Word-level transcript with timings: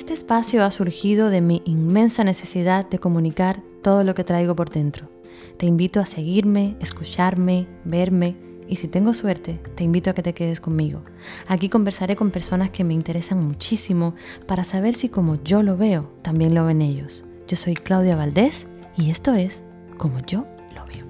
Este 0.00 0.14
espacio 0.14 0.64
ha 0.64 0.70
surgido 0.70 1.28
de 1.28 1.42
mi 1.42 1.60
inmensa 1.66 2.24
necesidad 2.24 2.88
de 2.88 2.98
comunicar 2.98 3.62
todo 3.82 4.02
lo 4.02 4.14
que 4.14 4.24
traigo 4.24 4.56
por 4.56 4.70
dentro. 4.70 5.10
Te 5.58 5.66
invito 5.66 6.00
a 6.00 6.06
seguirme, 6.06 6.74
escucharme, 6.80 7.66
verme 7.84 8.34
y 8.66 8.76
si 8.76 8.88
tengo 8.88 9.12
suerte, 9.12 9.60
te 9.74 9.84
invito 9.84 10.08
a 10.08 10.14
que 10.14 10.22
te 10.22 10.32
quedes 10.32 10.58
conmigo. 10.58 11.02
Aquí 11.46 11.68
conversaré 11.68 12.16
con 12.16 12.30
personas 12.30 12.70
que 12.70 12.82
me 12.82 12.94
interesan 12.94 13.46
muchísimo 13.46 14.14
para 14.46 14.64
saber 14.64 14.94
si 14.94 15.10
como 15.10 15.44
yo 15.44 15.62
lo 15.62 15.76
veo, 15.76 16.10
también 16.22 16.54
lo 16.54 16.64
ven 16.64 16.80
ellos. 16.80 17.26
Yo 17.46 17.58
soy 17.58 17.74
Claudia 17.74 18.16
Valdés 18.16 18.66
y 18.96 19.10
esto 19.10 19.34
es 19.34 19.62
Como 19.98 20.18
yo 20.20 20.46
lo 20.74 20.86
veo. 20.86 21.04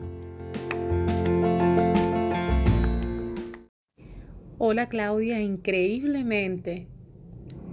Hola 4.58 4.88
Claudia, 4.88 5.40
increíblemente 5.40 6.88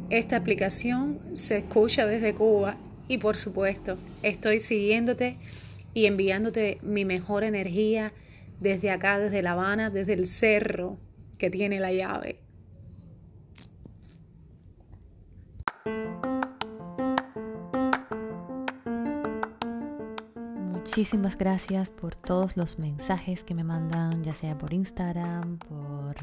esta 0.10 0.38
aplicación 0.38 1.20
se 1.34 1.58
escucha 1.58 2.06
desde 2.06 2.34
Cuba 2.34 2.78
y 3.08 3.18
por 3.18 3.36
supuesto 3.36 3.98
estoy 4.24 4.60
siguiéndote 4.60 5.38
y 5.94 6.06
enviándote 6.06 6.78
mi 6.82 7.06
mejor 7.06 7.44
energía 7.44 8.14
desde 8.60 8.92
acá, 8.92 9.20
desde 9.20 9.42
La 9.42 9.52
Habana, 9.52 9.90
desde 9.90 10.14
el 10.14 10.28
cerro 10.28 10.98
que 11.38 11.50
tiene 11.50 11.80
la 11.80 11.92
llave. 11.92 12.40
Muchísimas 20.72 21.38
gracias 21.38 21.90
por 21.90 22.16
todos 22.16 22.58
los 22.58 22.80
mensajes 22.80 23.44
que 23.44 23.54
me 23.54 23.64
mandan, 23.64 24.24
ya 24.24 24.34
sea 24.34 24.58
por 24.58 24.74
Instagram, 24.74 25.60
por 25.60 26.16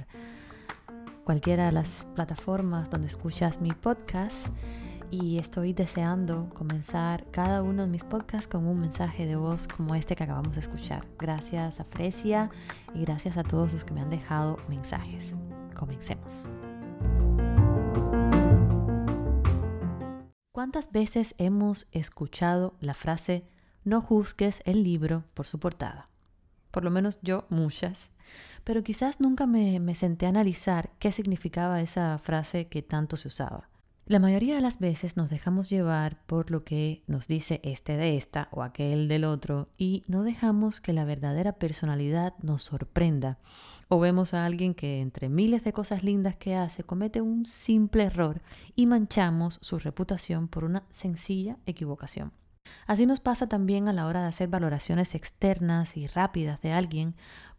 cualquiera 1.24 1.66
de 1.66 1.72
las 1.72 2.06
plataformas 2.14 2.90
donde 2.90 3.08
escuchas 3.08 3.60
mi 3.60 3.72
podcast 3.72 4.48
y 5.10 5.38
estoy 5.38 5.72
deseando 5.72 6.50
comenzar 6.54 7.24
cada 7.30 7.62
uno 7.62 7.82
de 7.82 7.88
mis 7.88 8.04
podcasts 8.04 8.46
con 8.46 8.66
un 8.66 8.80
mensaje 8.80 9.26
de 9.26 9.36
voz 9.36 9.66
como 9.66 9.94
este 9.94 10.16
que 10.16 10.24
acabamos 10.24 10.54
de 10.54 10.60
escuchar. 10.60 11.06
Gracias 11.18 11.80
a 11.80 11.84
Fresia 11.84 12.50
y 12.94 13.02
gracias 13.02 13.38
a 13.38 13.42
todos 13.42 13.72
los 13.72 13.84
que 13.84 13.94
me 13.94 14.02
han 14.02 14.10
dejado 14.10 14.58
mensajes. 14.68 15.34
Comencemos. 15.74 16.46
¿Cuántas 20.52 20.92
veces 20.92 21.34
hemos 21.38 21.86
escuchado 21.92 22.74
la 22.80 22.94
frase 22.94 23.48
no 23.82 24.02
juzgues 24.02 24.62
el 24.66 24.82
libro 24.82 25.24
por 25.32 25.46
su 25.46 25.58
portada? 25.58 26.10
Por 26.70 26.84
lo 26.84 26.90
menos 26.90 27.18
yo 27.22 27.46
muchas 27.50 28.10
pero 28.64 28.82
quizás 28.82 29.20
nunca 29.20 29.46
me, 29.46 29.78
me 29.80 29.94
senté 29.94 30.26
a 30.26 30.30
analizar 30.30 30.90
qué 30.98 31.12
significaba 31.12 31.80
esa 31.80 32.18
frase 32.18 32.66
que 32.66 32.82
tanto 32.82 33.16
se 33.16 33.28
usaba. 33.28 33.68
La 34.06 34.18
mayoría 34.18 34.54
de 34.54 34.60
las 34.60 34.80
veces 34.80 35.16
nos 35.16 35.30
dejamos 35.30 35.70
llevar 35.70 36.18
por 36.26 36.50
lo 36.50 36.62
que 36.62 37.02
nos 37.06 37.26
dice 37.26 37.60
este 37.64 37.96
de 37.96 38.18
esta 38.18 38.48
o 38.50 38.62
aquel 38.62 39.08
del 39.08 39.24
otro 39.24 39.70
y 39.78 40.02
no 40.08 40.24
dejamos 40.24 40.82
que 40.82 40.92
la 40.92 41.06
verdadera 41.06 41.52
personalidad 41.54 42.34
nos 42.42 42.62
sorprenda. 42.64 43.38
O 43.88 43.98
vemos 44.00 44.34
a 44.34 44.44
alguien 44.44 44.74
que 44.74 45.00
entre 45.00 45.30
miles 45.30 45.64
de 45.64 45.72
cosas 45.72 46.02
lindas 46.02 46.36
que 46.36 46.54
hace 46.54 46.84
comete 46.84 47.22
un 47.22 47.46
simple 47.46 48.02
error 48.02 48.42
y 48.76 48.84
manchamos 48.84 49.58
su 49.62 49.78
reputación 49.78 50.48
por 50.48 50.64
una 50.64 50.82
sencilla 50.90 51.56
equivocación. 51.64 52.32
Así 52.86 53.06
nos 53.06 53.20
pasa 53.20 53.48
también 53.48 53.88
a 53.88 53.94
la 53.94 54.06
hora 54.06 54.20
de 54.20 54.28
hacer 54.28 54.48
valoraciones 54.48 55.14
externas 55.14 55.96
y 55.96 56.06
rápidas 56.08 56.60
de 56.60 56.72
alguien 56.72 57.14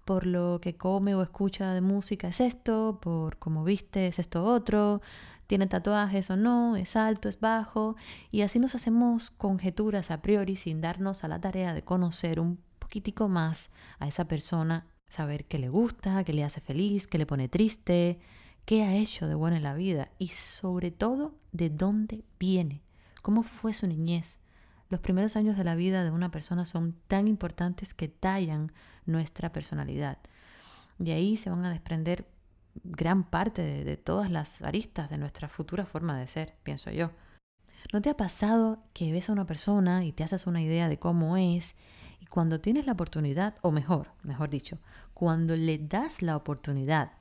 por 0.06 0.28
lo 0.28 0.59
que 0.61 0.78
come 0.78 1.16
o 1.16 1.23
escucha 1.23 1.73
de 1.73 1.81
música 1.81 2.28
es 2.28 2.39
esto, 2.39 3.00
por 3.02 3.38
cómo 3.38 3.64
viste 3.64 4.08
es 4.08 4.20
esto 4.20 4.45
otro, 4.45 5.02
tiene 5.47 5.67
tatuajes 5.67 6.30
o 6.30 6.38
no, 6.38 6.75
es 6.75 6.95
alto, 6.95 7.28
es 7.28 7.39
bajo, 7.39 7.95
y 8.31 8.42
así 8.42 8.59
nos 8.59 8.75
hacemos 8.75 9.31
conjeturas 9.31 10.12
a 10.12 10.22
priori 10.22 10.56
sin 10.56 10.80
darnos 10.80 11.24
a 11.24 11.28
la 11.28 11.41
tarea 11.41 11.74
de 11.74 11.84
conocer 11.84 12.40
un 12.40 12.59
poquitico 12.79 13.28
más 13.28 13.72
a 14.00 14.07
esa 14.07 14.28
persona, 14.28 14.85
saber 15.09 15.46
qué 15.46 15.59
le 15.59 15.69
gusta, 15.69 16.24
qué 16.24 16.34
le 16.34 16.44
hace 16.44 16.62
feliz, 16.62 17.08
qué 17.08 17.18
le 17.18 17.25
pone 17.25 17.50
triste, 17.50 18.19
qué 18.66 18.84
ha 18.84 18.96
hecho 18.96 19.28
de 19.28 19.35
bueno 19.35 19.58
en 19.58 19.63
la 19.63 19.74
vida 19.74 20.09
y 20.19 20.28
sobre 20.29 20.91
todo 20.91 21.35
de 21.52 21.69
dónde 21.69 22.24
viene, 22.40 22.81
cómo 23.22 23.41
fue 23.41 23.74
su 23.74 23.88
niñez, 23.88 24.40
los 24.90 25.00
primeros 25.00 25.35
años 25.35 25.58
de 25.58 25.63
la 25.63 25.75
vida 25.75 26.03
de 26.03 26.12
una 26.12 26.29
persona 26.29 26.66
son 26.66 26.96
tan 27.08 27.28
importantes 27.28 27.94
que 27.96 28.08
tallan 28.08 28.72
nuestra 29.05 29.51
personalidad. 29.51 30.17
De 30.97 31.13
ahí 31.13 31.38
se 31.38 31.49
van 31.49 31.66
a 31.66 31.71
desprender 31.71 32.25
gran 32.83 33.23
parte 33.23 33.61
de, 33.83 33.97
todas 33.97 34.29
las 34.29 34.61
aristas 34.61 35.09
de 35.09 35.17
nuestra 35.17 35.49
futura 35.49 35.85
forma 35.85 36.17
de 36.17 36.27
ser, 36.27 36.55
pienso 36.63 36.91
yo. 36.91 37.11
¿No 37.93 38.01
te 38.01 38.09
ha 38.09 38.17
pasado 38.17 38.83
que 38.93 39.11
ves 39.11 39.29
a 39.29 39.33
una 39.33 39.45
persona 39.45 40.03
y 40.03 40.11
te 40.11 40.23
haces 40.23 40.47
una 40.47 40.61
idea 40.61 40.89
de 40.89 40.99
cómo 40.99 41.38
es 41.38 41.75
y 42.19 42.25
cuando 42.25 42.59
tienes 42.59 42.85
la 42.85 42.93
oportunidad, 42.93 43.55
o 43.61 43.71
mejor, 43.71 44.09
mejor 44.23 44.49
dicho, 44.49 44.79
cuando 45.13 45.55
le 45.55 45.77
das 45.77 46.22
la 46.22 46.35
oportunidad 46.35 47.11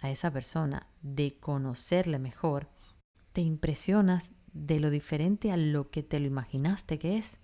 a 0.00 0.10
esa 0.10 0.30
persona 0.30 0.86
de 1.02 1.38
conocerle 1.38 2.18
mejor, 2.18 2.68
te 3.32 3.40
impresionas 3.40 4.32
de 4.52 4.80
lo 4.80 4.90
diferente 4.90 5.52
a 5.52 5.56
lo 5.56 5.90
que 5.90 6.02
te 6.02 6.20
lo 6.20 6.26
imaginaste 6.26 6.98
que 6.98 7.18
es. 7.18 7.38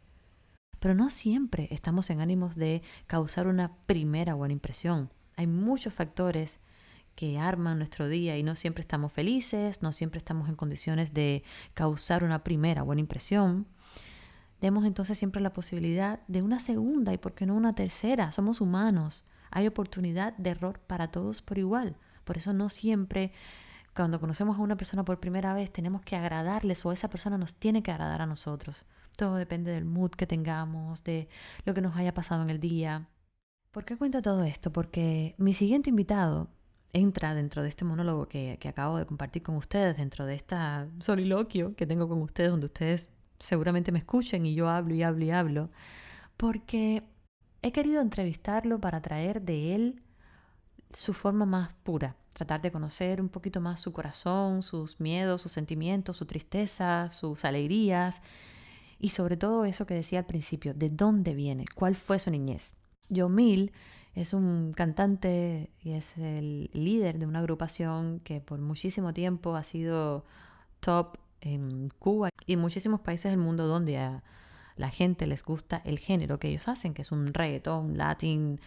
Pero 0.85 0.95
no 0.95 1.09
siempre 1.09 1.67
estamos 1.71 2.11
en 2.11 2.21
ánimos 2.21 2.57
de 2.57 2.83
causar 3.07 3.47
una 3.47 3.75
primera 3.87 4.35
buena 4.35 4.53
impresión. 4.53 5.11
Hay 5.35 5.47
muchos 5.47 5.95
factores 5.95 6.61
que 7.15 7.39
arman 7.39 7.79
nuestro 7.79 8.07
día 8.07 8.37
y 8.37 8.43
no 8.43 8.55
siempre 8.55 8.83
estamos 8.83 9.11
felices, 9.11 9.81
no 9.81 9.95
siempre 9.95 10.19
estamos 10.19 10.47
en 10.51 10.57
condiciones 10.57 11.15
de 11.15 11.43
causar 11.73 12.23
una 12.23 12.45
primera 12.45 12.83
buena 12.83 13.01
impresión. 13.01 13.67
Demos 14.61 14.85
entonces 14.85 15.17
siempre 15.17 15.41
la 15.41 15.55
posibilidad 15.55 16.21
de 16.29 16.43
una 16.43 16.61
segunda 16.61 17.15
y 17.15 17.17
por 17.17 17.33
qué 17.33 17.47
no 17.47 17.55
una 17.55 17.73
tercera. 17.73 18.31
Somos 18.31 18.61
humanos. 18.61 19.25
Hay 19.51 19.67
oportunidad 19.67 20.37
de 20.37 20.51
error 20.51 20.81
para 20.81 21.11
todos 21.11 21.41
por 21.41 21.57
igual. 21.57 21.97
Por 22.25 22.37
eso 22.37 22.53
no 22.53 22.69
siempre 22.69 23.33
cuando 23.97 24.21
conocemos 24.21 24.59
a 24.59 24.61
una 24.61 24.77
persona 24.77 25.03
por 25.03 25.19
primera 25.19 25.55
vez 25.55 25.73
tenemos 25.73 26.03
que 26.03 26.17
agradarles 26.17 26.85
o 26.85 26.93
esa 26.93 27.09
persona 27.09 27.39
nos 27.39 27.55
tiene 27.55 27.83
que 27.83 27.91
agradar 27.91 28.21
a 28.21 28.27
nosotros. 28.27 28.85
Todo 29.17 29.37
depende 29.37 29.71
del 29.73 29.85
mood 29.85 30.11
que 30.11 30.27
tengamos, 30.27 31.05
de 31.05 31.29
lo 31.65 31.75
que 31.75 31.81
nos 31.81 31.97
haya 31.97 32.15
pasado 32.15 32.43
en 32.43 32.51
el 32.51 32.61
día. 32.61 33.09
¿Por 33.71 33.85
qué 33.85 33.97
cuento 33.97 34.23
todo 34.23 34.45
esto? 34.45 34.73
Porque 34.73 35.35
mi 35.39 35.55
siguiente 35.55 35.91
invitado 35.91 36.49
entra 36.93 37.35
dentro 37.35 37.63
de 37.63 37.69
este 37.69 37.85
monólogo 37.85 38.29
que, 38.29 38.57
que 38.61 38.69
acabo 38.69 38.99
de 38.99 39.07
compartir 39.07 39.43
con 39.43 39.57
ustedes, 39.57 39.97
dentro 39.97 40.27
de 40.27 40.35
este 40.35 40.57
soliloquio 41.01 41.75
que 41.75 41.87
tengo 41.87 42.09
con 42.09 42.23
ustedes, 42.23 42.51
donde 42.51 42.67
ustedes 42.67 43.11
seguramente 43.41 43.93
me 43.93 43.99
escuchen 43.99 44.47
y 44.47 44.55
yo 44.55 44.69
hablo 44.69 44.95
y 44.95 45.03
hablo 45.03 45.25
y 45.25 45.31
hablo, 45.31 45.71
porque 46.37 47.03
he 47.63 47.73
querido 47.73 48.01
entrevistarlo 48.01 48.81
para 48.81 49.01
traer 49.03 49.43
de 49.43 49.75
él 49.75 50.03
su 50.93 51.13
forma 51.13 51.45
más 51.45 51.73
pura, 51.83 52.17
tratar 52.33 52.63
de 52.63 52.71
conocer 52.71 53.21
un 53.21 53.29
poquito 53.29 53.61
más 53.61 53.81
su 53.81 53.93
corazón, 53.93 54.63
sus 54.63 55.01
miedos, 55.01 55.43
sus 55.43 55.53
sentimientos, 55.53 56.17
su 56.17 56.27
tristeza, 56.27 57.11
sus 57.11 57.45
alegrías 57.45 58.23
y 59.05 59.11
sobre 59.11 59.37
todo 59.37 59.67
eso 59.67 59.85
que 59.85 59.93
decía 59.93 60.21
al 60.21 60.25
principio, 60.25 60.73
de 60.73 60.89
dónde 60.89 61.35
viene, 61.35 61.67
cuál 61.75 61.95
fue 61.95 62.19
su 62.19 62.31
niñez. 62.31 62.73
Yomil 63.11 63.71
es 64.15 64.33
un 64.33 64.73
cantante 64.73 65.69
y 65.83 65.91
es 65.91 66.17
el 66.17 66.71
líder 66.73 67.19
de 67.19 67.27
una 67.27 67.41
agrupación 67.41 68.21
que 68.21 68.41
por 68.41 68.59
muchísimo 68.61 69.13
tiempo 69.13 69.57
ha 69.57 69.63
sido 69.63 70.25
top 70.81 71.19
en 71.43 71.91
Cuba 71.99 72.31
y 72.47 72.55
en 72.55 72.61
muchísimos 72.61 73.03
países 73.03 73.31
del 73.31 73.41
mundo 73.41 73.67
donde 73.67 73.99
a 73.99 74.23
la 74.77 74.89
gente 74.89 75.27
les 75.27 75.45
gusta 75.45 75.83
el 75.85 75.99
género 75.99 76.39
que 76.39 76.49
ellos 76.49 76.67
hacen, 76.67 76.95
que 76.95 77.03
es 77.03 77.13
un 77.13 77.35
reggaeton, 77.35 77.99
latín. 77.99 78.59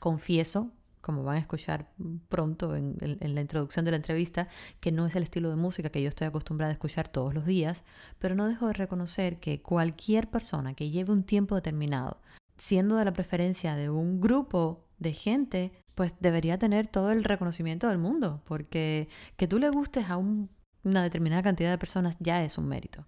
Confieso 0.00 0.70
como 1.04 1.22
van 1.22 1.36
a 1.36 1.40
escuchar 1.40 1.90
pronto 2.30 2.74
en, 2.74 2.96
la 2.98 3.40
introducción 3.42 3.84
de 3.84 3.90
la 3.90 3.98
entrevista, 3.98 4.48
que 4.80 4.90
no 4.90 5.06
es 5.06 5.14
el 5.14 5.22
estilo 5.22 5.50
de 5.50 5.56
música 5.56 5.90
que 5.90 6.00
yo 6.00 6.08
estoy 6.08 6.26
acostumbrada 6.26 6.70
a 6.70 6.72
escuchar 6.72 7.08
todos 7.08 7.34
los 7.34 7.44
días, 7.44 7.84
pero 8.18 8.34
no 8.34 8.48
dejo 8.48 8.68
de 8.68 8.72
reconocer 8.72 9.38
que 9.38 9.60
cualquier 9.60 10.30
persona 10.30 10.72
que 10.72 10.88
lleve 10.88 11.12
un 11.12 11.22
tiempo 11.22 11.56
determinado, 11.56 12.22
siendo 12.56 12.96
de 12.96 13.04
la 13.04 13.12
preferencia 13.12 13.74
de 13.74 13.90
un 13.90 14.18
grupo 14.18 14.86
de 14.98 15.12
gente, 15.12 15.72
pues 15.94 16.14
debería 16.20 16.58
tener 16.58 16.88
todo 16.88 17.12
el 17.12 17.22
reconocimiento 17.22 17.88
del 17.88 17.98
mundo, 17.98 18.42
porque 18.46 19.08
que 19.36 19.46
tú 19.46 19.58
le 19.58 19.68
gustes 19.68 20.08
a 20.08 20.16
una 20.16 21.02
determinada 21.02 21.42
cantidad 21.42 21.70
de 21.70 21.78
personas 21.78 22.16
ya 22.18 22.42
es 22.42 22.56
un 22.56 22.66
mérito. 22.66 23.06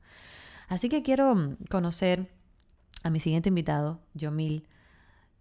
Así 0.68 0.90
que 0.90 1.02
quiero 1.02 1.34
mm, 1.34 1.56
conocer 1.70 2.30
a 3.04 3.08
mi 3.08 3.20
siguiente 3.20 3.48
invitado, 3.48 4.02
Yomil, 4.12 4.68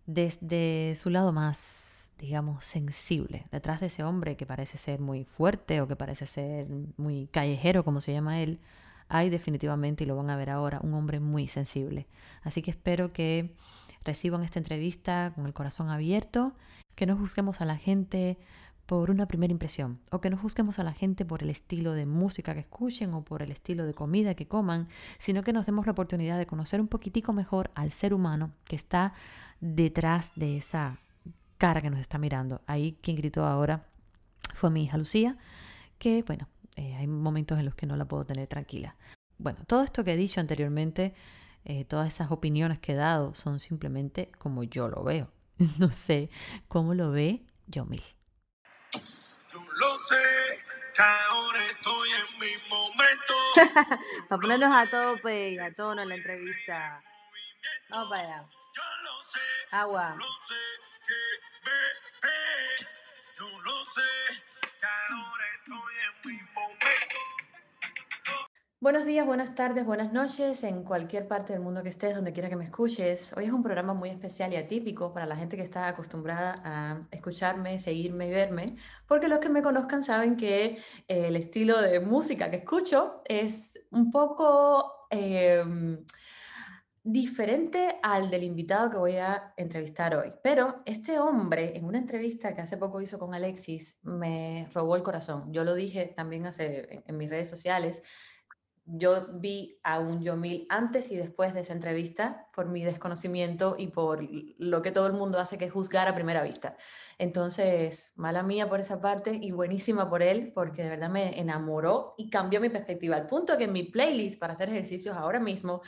desde 0.05 0.95
su 0.95 1.09
lado 1.09 1.33
más 1.33 1.94
digamos, 2.17 2.65
sensible. 2.65 3.45
Detrás 3.51 3.79
de 3.79 3.87
ese 3.87 4.03
hombre 4.03 4.37
que 4.37 4.45
parece 4.45 4.77
ser 4.77 4.99
muy 4.99 5.23
fuerte 5.23 5.81
o 5.81 5.87
que 5.87 5.95
parece 5.95 6.25
ser 6.25 6.67
muy 6.97 7.27
callejero, 7.27 7.83
como 7.83 8.01
se 8.01 8.13
llama 8.13 8.41
él, 8.41 8.59
hay 9.07 9.29
definitivamente, 9.29 10.03
y 10.03 10.07
lo 10.07 10.15
van 10.15 10.29
a 10.29 10.37
ver 10.37 10.49
ahora, 10.49 10.79
un 10.81 10.93
hombre 10.93 11.19
muy 11.19 11.47
sensible. 11.47 12.07
Así 12.41 12.61
que 12.61 12.71
espero 12.71 13.13
que 13.13 13.55
reciban 14.03 14.43
esta 14.43 14.59
entrevista 14.59 15.31
con 15.35 15.45
el 15.45 15.53
corazón 15.53 15.89
abierto, 15.89 16.53
que 16.95 17.05
no 17.05 17.17
juzguemos 17.17 17.61
a 17.61 17.65
la 17.65 17.77
gente 17.77 18.37
por 18.85 19.09
una 19.09 19.25
primera 19.25 19.51
impresión, 19.51 19.99
o 20.11 20.21
que 20.21 20.29
no 20.29 20.37
juzguemos 20.37 20.77
a 20.77 20.83
la 20.83 20.93
gente 20.93 21.25
por 21.25 21.41
el 21.41 21.49
estilo 21.49 21.93
de 21.93 22.05
música 22.05 22.53
que 22.53 22.59
escuchen 22.59 23.13
o 23.13 23.23
por 23.23 23.41
el 23.41 23.51
estilo 23.51 23.85
de 23.85 23.93
comida 23.93 24.35
que 24.35 24.47
coman, 24.47 24.87
sino 25.17 25.43
que 25.43 25.53
nos 25.53 25.65
demos 25.65 25.87
la 25.87 25.93
oportunidad 25.93 26.37
de 26.37 26.45
conocer 26.45 26.79
un 26.79 26.87
poquitico 26.87 27.33
mejor 27.33 27.71
al 27.73 27.91
ser 27.91 28.13
humano 28.13 28.51
que 28.65 28.75
está 28.75 29.13
detrás 29.59 30.33
de 30.35 30.57
esa 30.57 30.99
cara 31.57 31.81
que 31.81 31.89
nos 31.89 31.99
está 31.99 32.17
mirando. 32.17 32.61
Ahí 32.67 32.97
quien 33.01 33.17
gritó 33.17 33.45
ahora 33.45 33.85
fue 34.53 34.71
mi 34.71 34.83
hija 34.83 34.97
Lucía, 34.97 35.37
que 35.97 36.23
bueno, 36.23 36.47
eh, 36.75 36.95
hay 36.95 37.07
momentos 37.07 37.59
en 37.59 37.65
los 37.65 37.75
que 37.75 37.85
no 37.85 37.95
la 37.95 38.05
puedo 38.05 38.23
tener 38.23 38.47
tranquila. 38.47 38.95
Bueno, 39.37 39.59
todo 39.67 39.83
esto 39.83 40.03
que 40.03 40.13
he 40.13 40.17
dicho 40.17 40.39
anteriormente, 40.39 41.13
eh, 41.65 41.85
todas 41.85 42.13
esas 42.13 42.31
opiniones 42.31 42.79
que 42.79 42.93
he 42.93 42.95
dado 42.95 43.35
son 43.35 43.59
simplemente 43.59 44.31
como 44.39 44.63
yo 44.63 44.87
lo 44.87 45.03
veo. 45.03 45.31
no 45.79 45.91
sé 45.91 46.29
cómo 46.67 46.93
lo 46.93 47.11
ve 47.11 47.45
Yomil. 47.67 48.03
Yo 49.51 49.59
lo 49.59 49.97
sé, 50.07 50.59
que 50.95 51.01
ahora 51.01 51.59
estoy 51.71 52.09
en 52.09 52.39
mi 52.39 52.69
momento. 52.69 53.99
para 54.29 54.41
ponernos 54.41 54.75
a 54.75 54.89
tope 54.89 55.51
y 55.53 55.57
a 55.57 55.73
tono 55.73 56.01
en 56.01 56.09
la 56.09 56.15
entrevista. 56.15 57.01
Vamos 57.89 58.09
para 58.09 58.23
allá. 58.23 58.49
Agua. 59.71 60.15
Yo 60.19 60.25
lo 60.25 60.25
sé, 60.47 60.84
Buenos 68.85 69.05
días, 69.05 69.25
buenas 69.25 69.55
tardes, 69.55 69.83
buenas 69.83 70.13
noches 70.13 70.63
en 70.63 70.83
cualquier 70.83 71.27
parte 71.27 71.53
del 71.53 71.61
mundo 71.63 71.81
que 71.81 71.89
estés, 71.89 72.13
donde 72.13 72.33
quiera 72.33 72.49
que 72.49 72.55
me 72.55 72.65
escuches. 72.65 73.33
Hoy 73.35 73.45
es 73.45 73.51
un 73.51 73.63
programa 73.63 73.95
muy 73.95 74.09
especial 74.09 74.53
y 74.53 74.57
atípico 74.57 75.11
para 75.11 75.25
la 75.25 75.35
gente 75.35 75.57
que 75.57 75.63
está 75.63 75.87
acostumbrada 75.87 76.55
a 76.63 77.01
escucharme, 77.09 77.79
seguirme 77.79 78.27
y 78.27 78.29
verme, 78.29 78.75
porque 79.07 79.27
los 79.27 79.39
que 79.39 79.49
me 79.49 79.63
conozcan 79.63 80.03
saben 80.03 80.37
que 80.37 80.65
eh, 80.65 80.81
el 81.07 81.35
estilo 81.35 81.81
de 81.81 81.99
música 81.99 82.51
que 82.51 82.57
escucho 82.57 83.23
es 83.25 83.79
un 83.89 84.11
poco 84.11 85.07
em, 85.09 86.05
diferente 87.05 87.99
al 88.01 88.31
del 88.31 88.43
invitado 88.43 88.89
que 88.89 88.97
voy 88.97 89.17
a 89.17 89.53
entrevistar 89.57 90.15
hoy. 90.15 90.33
Pero 90.41 90.81
este 90.85 91.19
hombre, 91.19 91.77
en 91.77 91.85
una 91.85 91.99
entrevista 91.99 92.55
que 92.55 92.63
hace 92.63 92.77
poco 92.77 92.99
hizo 92.99 93.19
con 93.19 93.35
Alexis, 93.35 93.99
me 94.01 94.67
robó 94.73 94.95
el 94.95 95.03
corazón. 95.03 95.53
Yo 95.53 95.63
lo 95.63 95.75
dije 95.75 96.13
también 96.15 96.47
hace, 96.47 97.03
en 97.05 97.17
mis 97.17 97.29
redes 97.29 97.47
sociales 97.47 98.01
yo 98.85 99.39
vi 99.39 99.79
a 99.83 99.99
un 99.99 100.21
Yomil 100.21 100.67
antes 100.69 101.11
y 101.11 101.15
después 101.17 101.55
de 101.55 101.61
esa 101.61 101.73
entrevista 101.73 102.47
por 102.53 102.67
mi 102.67 102.83
desconocimiento 102.83 103.75
y 103.79 103.87
por 103.87 104.23
lo 104.59 104.81
que 104.83 104.91
todo 104.91 105.07
el 105.07 105.13
mundo 105.13 105.39
hace 105.39 105.57
que 105.57 105.69
juzgar 105.69 106.07
a 106.07 106.13
primera 106.13 106.43
vista. 106.43 106.77
Entonces, 107.17 108.11
mala 108.15 108.43
mía 108.43 108.69
por 108.69 108.79
esa 108.79 109.01
parte 109.01 109.39
y 109.41 109.51
buenísima 109.51 110.07
por 110.07 110.21
él 110.21 110.51
porque 110.53 110.83
de 110.83 110.89
verdad 110.89 111.09
me 111.09 111.39
enamoró 111.39 112.13
y 112.17 112.29
cambió 112.29 112.61
mi 112.61 112.69
perspectiva. 112.69 113.15
Al 113.15 113.27
punto 113.27 113.57
que 113.57 113.63
en 113.63 113.73
mi 113.73 113.83
playlist 113.83 114.39
para 114.39 114.53
hacer 114.53 114.69
ejercicios 114.69 115.17
ahora 115.17 115.39
mismo, 115.39 115.81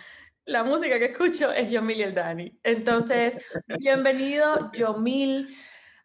la 0.48 0.64
música 0.64 0.98
que 0.98 1.06
escucho 1.06 1.52
es 1.52 1.70
Yomil 1.70 1.98
y 1.98 2.04
el 2.04 2.16
Dani. 2.16 2.60
Entonces, 2.64 3.38
bienvenido 3.80 4.72
Yomil 4.72 5.56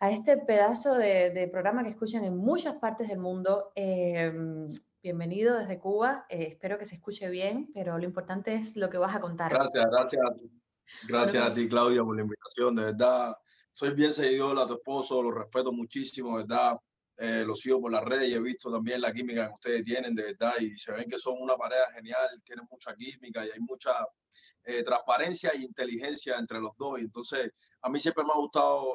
a 0.00 0.10
este 0.10 0.36
pedazo 0.36 0.94
de, 0.94 1.48
programa 1.50 1.84
que 1.84 1.90
escuchan 1.90 2.24
en 2.24 2.36
muchas 2.36 2.74
partes 2.74 3.08
del 3.08 3.18
mundo. 3.18 3.72
Em, 3.76 4.68
bienvenido 5.00 5.56
desde 5.56 5.78
Cuba. 5.78 6.26
Eh, 6.28 6.46
espero 6.48 6.76
que 6.76 6.86
se 6.86 6.96
escuche 6.96 7.30
bien, 7.30 7.70
pero 7.72 7.96
lo 7.96 8.04
importante 8.04 8.54
es 8.54 8.76
lo 8.76 8.90
que 8.90 8.98
vas 8.98 9.14
a 9.14 9.20
contar. 9.20 9.52
Gracias, 9.52 9.86
gracias 9.88 10.22
a 10.28 10.34
ti. 10.34 10.50
Gracias 11.06 11.46
a 11.46 11.54
ti, 11.54 11.68
Claudia, 11.68 12.02
por 12.02 12.16
la 12.16 12.22
invitación. 12.22 12.74
De 12.74 12.84
verdad, 12.86 13.36
soy 13.72 13.90
bien 13.94 14.12
seguidor 14.12 14.58
a 14.58 14.66
tu 14.66 14.74
esposo, 14.74 15.22
lo 15.22 15.30
respeto 15.30 15.72
muchísimo, 15.72 16.36
de 16.36 16.44
verdad. 16.44 16.76
Eh, 17.24 17.44
lo 17.44 17.54
sigo 17.54 17.80
por 17.80 17.92
las 17.92 18.02
redes 18.02 18.28
y 18.28 18.34
he 18.34 18.40
visto 18.40 18.68
también 18.68 19.00
la 19.00 19.12
química 19.12 19.46
que 19.46 19.54
ustedes 19.54 19.84
tienen, 19.84 20.12
de 20.12 20.24
verdad, 20.24 20.54
y 20.58 20.76
se 20.76 20.92
ven 20.92 21.08
que 21.08 21.18
son 21.18 21.40
una 21.40 21.56
pareja 21.56 21.92
genial, 21.94 22.42
tienen 22.44 22.66
mucha 22.68 22.96
química 22.96 23.46
y 23.46 23.50
hay 23.50 23.60
mucha 23.60 23.92
eh, 24.64 24.82
transparencia 24.82 25.50
e 25.50 25.58
inteligencia 25.58 26.36
entre 26.36 26.58
los 26.58 26.76
dos. 26.76 26.98
Y 26.98 27.02
entonces, 27.02 27.52
a 27.80 27.88
mí 27.88 28.00
siempre 28.00 28.24
me 28.24 28.32
ha 28.32 28.38
gustado 28.38 28.94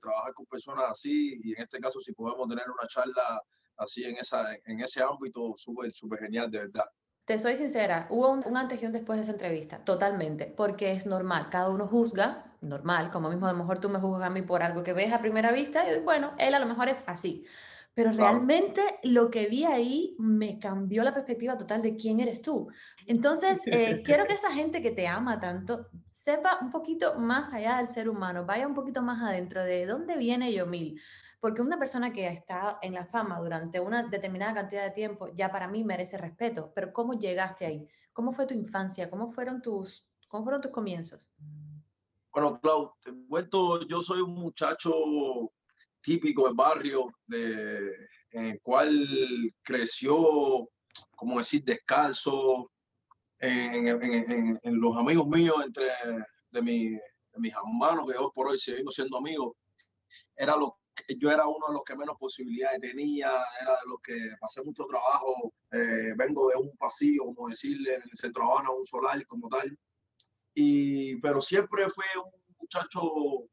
trabajar 0.00 0.32
con 0.34 0.46
personas 0.46 0.84
así 0.88 1.40
y 1.42 1.52
en 1.54 1.62
este 1.62 1.80
caso, 1.80 1.98
si 1.98 2.12
podemos 2.12 2.48
tener 2.48 2.70
una 2.70 2.86
charla 2.86 3.42
así 3.78 4.04
en, 4.04 4.18
esa, 4.18 4.54
en 4.66 4.80
ese 4.80 5.02
ámbito 5.02 5.54
súper, 5.56 5.92
súper 5.92 6.20
genial, 6.20 6.48
de 6.52 6.58
verdad. 6.60 6.84
Te 7.24 7.38
soy 7.38 7.56
sincera, 7.56 8.06
hubo 8.10 8.30
un, 8.30 8.56
antes 8.56 8.80
y 8.82 8.86
un 8.86 8.92
después 8.92 9.16
de 9.16 9.22
esa 9.22 9.32
entrevista, 9.32 9.82
totalmente, 9.82 10.46
porque 10.56 10.92
es 10.92 11.06
normal, 11.06 11.48
cada 11.50 11.70
uno 11.70 11.88
juzga, 11.88 12.53
normal, 12.64 13.10
como 13.10 13.28
mismo 13.28 13.46
a 13.46 13.52
lo 13.52 13.58
mejor 13.58 13.78
tú 13.78 13.88
me 13.88 13.98
juzgas 13.98 14.26
a 14.26 14.30
mí 14.30 14.42
por 14.42 14.62
algo 14.62 14.82
que 14.82 14.92
ves 14.92 15.12
a 15.12 15.20
primera 15.20 15.52
vista, 15.52 15.84
y 15.90 16.02
bueno, 16.02 16.32
él 16.38 16.54
a 16.54 16.58
lo 16.58 16.66
mejor 16.66 16.88
es 16.88 17.02
así, 17.06 17.46
pero 17.94 18.10
realmente 18.10 18.82
lo 19.04 19.30
que 19.30 19.46
vi 19.46 19.64
ahí 19.64 20.16
me 20.18 20.58
cambió 20.58 21.04
la 21.04 21.14
perspectiva 21.14 21.56
total 21.56 21.80
de 21.80 21.96
quién 21.96 22.18
eres 22.18 22.42
tú. 22.42 22.68
Entonces, 23.06 23.60
eh, 23.66 24.02
quiero 24.04 24.26
que 24.26 24.34
esa 24.34 24.50
gente 24.50 24.82
que 24.82 24.90
te 24.90 25.06
ama 25.06 25.38
tanto 25.38 25.86
sepa 26.08 26.58
un 26.60 26.72
poquito 26.72 27.18
más 27.20 27.52
allá 27.52 27.76
del 27.76 27.88
ser 27.88 28.08
humano, 28.08 28.44
vaya 28.44 28.66
un 28.66 28.74
poquito 28.74 29.00
más 29.00 29.22
adentro 29.22 29.62
de 29.62 29.86
dónde 29.86 30.16
viene 30.16 30.52
Yomil, 30.52 31.00
porque 31.38 31.62
una 31.62 31.78
persona 31.78 32.12
que 32.12 32.26
está 32.26 32.78
en 32.82 32.94
la 32.94 33.04
fama 33.04 33.38
durante 33.38 33.78
una 33.78 34.02
determinada 34.02 34.54
cantidad 34.54 34.82
de 34.82 34.90
tiempo 34.90 35.28
ya 35.32 35.52
para 35.52 35.68
mí 35.68 35.84
merece 35.84 36.18
respeto, 36.18 36.72
pero 36.74 36.92
¿cómo 36.92 37.14
llegaste 37.14 37.64
ahí? 37.64 37.86
¿Cómo 38.12 38.32
fue 38.32 38.46
tu 38.46 38.54
infancia? 38.54 39.08
¿Cómo 39.08 39.28
fueron 39.28 39.62
tus, 39.62 40.08
cómo 40.28 40.42
fueron 40.42 40.60
tus 40.60 40.72
comienzos? 40.72 41.30
Bueno, 42.34 42.58
Clau, 42.60 42.92
te 43.00 43.12
cuento, 43.28 43.86
yo 43.86 44.02
soy 44.02 44.20
un 44.20 44.34
muchacho 44.34 44.92
típico 46.00 46.46
del 46.46 46.56
barrio, 46.56 47.06
de, 47.26 47.92
en 48.32 48.46
el 48.46 48.60
cual 48.60 49.06
creció, 49.62 50.68
como 51.14 51.38
decir, 51.38 51.62
descalzo, 51.62 52.72
en, 53.38 54.58
los 54.64 54.96
amigos 54.96 55.28
míos, 55.28 55.54
entre 55.64 55.86
de, 56.50 56.60
mi, 56.60 56.98
mis 57.36 57.54
hermanos, 57.54 58.04
que 58.10 58.18
hoy 58.18 58.30
por 58.34 58.48
hoy 58.48 58.58
seguimos 58.58 58.96
siendo 58.96 59.16
amigos, 59.16 59.54
era 60.34 60.56
lo 60.56 60.76
yo 61.18 61.30
era 61.30 61.46
uno 61.46 61.66
de 61.68 61.74
los 61.74 61.82
que 61.84 61.96
menos 61.96 62.16
posibilidades 62.18 62.80
tenía, 62.80 63.28
era 63.60 63.72
de 63.72 63.88
los 63.88 64.00
que 64.00 64.14
pasé 64.40 64.62
mucho 64.64 64.86
trabajo, 64.86 65.52
eh, 65.72 66.14
vengo 66.16 66.48
de 66.48 66.56
un 66.56 66.76
pasillo, 66.76 67.26
como 67.26 67.48
decirle, 67.48 67.94
en 67.94 68.02
el 68.02 68.10
centro 68.14 68.44
Habana, 68.44 68.70
un 68.70 68.86
solar 68.86 69.24
como 69.26 69.48
tal, 69.48 69.76
y, 70.54 71.16
pero 71.16 71.40
siempre 71.40 71.88
fue 71.90 72.04
un 72.24 72.56
muchacho 72.58 73.48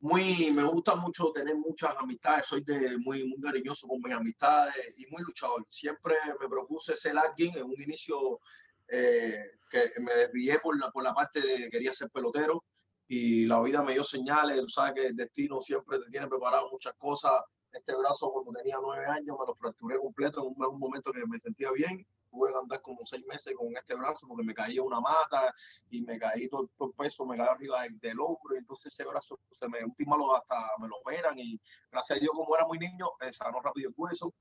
muy, 0.00 0.52
me 0.52 0.64
gusta 0.64 0.96
mucho 0.96 1.32
tener 1.32 1.56
muchas 1.56 1.94
amistades, 1.98 2.46
soy 2.46 2.62
de, 2.62 2.98
muy, 2.98 3.24
muy 3.24 3.40
cariñoso 3.40 3.88
con 3.88 4.00
mis 4.02 4.12
amistades 4.12 4.94
y 4.98 5.06
muy 5.06 5.22
luchador. 5.22 5.64
Siempre 5.68 6.16
me 6.40 6.48
propuse 6.48 6.96
ser 6.96 7.16
alguien 7.16 7.56
en 7.56 7.64
un 7.64 7.80
inicio 7.80 8.40
eh, 8.88 9.52
que 9.70 9.92
me 10.00 10.14
desvié 10.14 10.58
por 10.58 10.78
la, 10.78 10.90
por 10.90 11.02
la 11.02 11.14
parte 11.14 11.40
de 11.40 11.70
quería 11.70 11.92
ser 11.92 12.10
pelotero, 12.10 12.62
y 13.06 13.46
la 13.46 13.62
vida 13.62 13.82
me 13.82 13.92
dio 13.92 14.04
señales, 14.04 14.58
tú 14.60 14.68
sabes 14.68 14.94
que 14.94 15.06
el 15.06 15.16
destino 15.16 15.60
siempre 15.60 15.98
te 15.98 16.10
tiene 16.10 16.26
preparado 16.26 16.70
muchas 16.70 16.94
cosas. 16.94 17.32
Este 17.70 17.94
brazo 17.94 18.30
cuando 18.32 18.52
tenía 18.52 18.78
nueve 18.80 19.04
años 19.06 19.36
me 19.38 19.46
lo 19.46 19.54
fracturé 19.54 19.98
completo 19.98 20.40
en 20.42 20.54
un, 20.56 20.78
momento 20.78 21.12
que 21.12 21.26
me 21.26 21.38
sentía 21.38 21.70
bien. 21.72 22.06
Tuve 22.34 22.50
andar 22.60 22.82
como 22.82 23.06
seis 23.06 23.24
meses 23.26 23.54
con 23.56 23.76
este 23.76 23.94
brazo 23.94 24.26
porque 24.26 24.42
me 24.42 24.54
caía 24.54 24.82
una 24.82 25.00
mata 25.00 25.54
y 25.88 26.02
me 26.02 26.18
caí 26.18 26.48
todo, 26.48 26.68
el 26.80 26.92
peso, 26.96 27.24
me 27.24 27.36
caí 27.36 27.46
arriba 27.46 27.82
del, 28.00 28.18
hombro 28.18 28.54
y 28.54 28.58
entonces 28.58 28.92
ese 28.92 29.04
brazo 29.04 29.38
se 29.52 29.68
me 29.68 29.84
última 29.84 30.16
hasta 30.36 30.56
me 30.80 30.88
lo 30.88 30.96
operan 30.96 31.38
y 31.38 31.60
gracias 31.92 32.16
a 32.16 32.20
Dios 32.20 32.32
como 32.34 32.56
era 32.56 32.66
muy 32.66 32.78
niño, 32.78 33.06
eh, 33.20 33.32
sanó 33.32 33.60
rápido 33.60 33.90
el 33.90 33.94
hueso. 33.96 34.34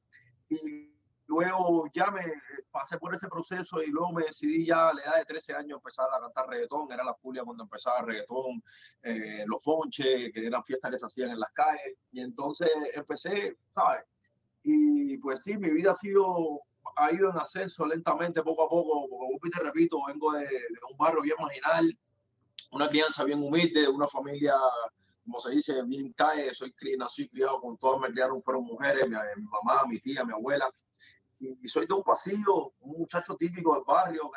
Y 0.49 0.93
Luego 1.27 1.87
ya 1.93 2.11
me 2.11 2.21
pasé 2.69 2.97
por 2.97 3.15
ese 3.15 3.27
proceso 3.27 3.81
y 3.81 3.87
luego 3.87 4.11
me 4.11 4.23
decidí 4.23 4.65
ya 4.65 4.89
a 4.89 4.93
la 4.93 5.01
edad 5.01 5.17
de 5.17 5.25
13 5.25 5.53
años 5.53 5.77
empezar 5.77 6.07
a 6.11 6.19
cantar 6.19 6.47
reggaetón. 6.47 6.91
Era 6.91 7.03
la 7.03 7.13
Julia 7.13 7.43
cuando 7.43 7.63
empezaba 7.63 8.01
reggaetón, 8.01 8.61
eh, 9.01 9.43
los 9.47 9.63
fonches, 9.63 10.31
que 10.33 10.45
eran 10.45 10.63
fiestas 10.63 10.91
que 10.91 10.99
se 10.99 11.05
hacían 11.05 11.31
en 11.31 11.39
las 11.39 11.51
calles. 11.51 11.97
Y 12.11 12.19
entonces 12.19 12.69
empecé, 12.93 13.57
¿sabes? 13.73 14.03
Y 14.63 15.17
pues 15.17 15.41
sí, 15.43 15.57
mi 15.57 15.69
vida 15.69 15.91
ha 15.91 15.95
sido 15.95 16.61
ha 16.95 17.11
ido 17.11 17.29
en 17.29 17.37
ascenso 17.37 17.85
lentamente, 17.85 18.41
poco 18.43 18.63
a 18.63 18.69
poco. 18.69 19.07
Como 19.09 19.39
te 19.39 19.59
repito, 19.59 19.97
vengo 20.07 20.31
de, 20.33 20.47
un 20.89 20.97
barrio 20.97 21.21
bien 21.21 21.35
marginal, 21.39 21.97
una 22.71 22.87
crianza 22.87 23.23
bien 23.23 23.41
humilde, 23.43 23.87
una 23.87 24.07
familia 24.07 24.55
como 25.23 25.39
se 25.39 25.51
dice, 25.51 25.81
bien 25.83 26.11
cae, 26.13 26.53
soy 26.53 26.73
nací 26.97 27.29
criado 27.29 27.61
con 27.61 27.77
todas, 27.77 28.01
me 28.01 28.09
criaron, 28.09 28.43
fueron 28.43 28.65
mujeres, 28.65 29.07
mi, 29.07 29.15
mamá, 29.43 29.83
mi 29.87 29.99
tía, 29.99 30.25
mi 30.25 30.33
abuela, 30.33 30.69
y, 31.39 31.67
soy 31.67 31.85
de 31.87 31.93
un 31.93 32.03
pasillo, 32.03 32.73
un 32.81 32.99
muchacho 32.99 33.35
típico 33.35 33.73
del 33.73 33.83
barrio 33.85 34.29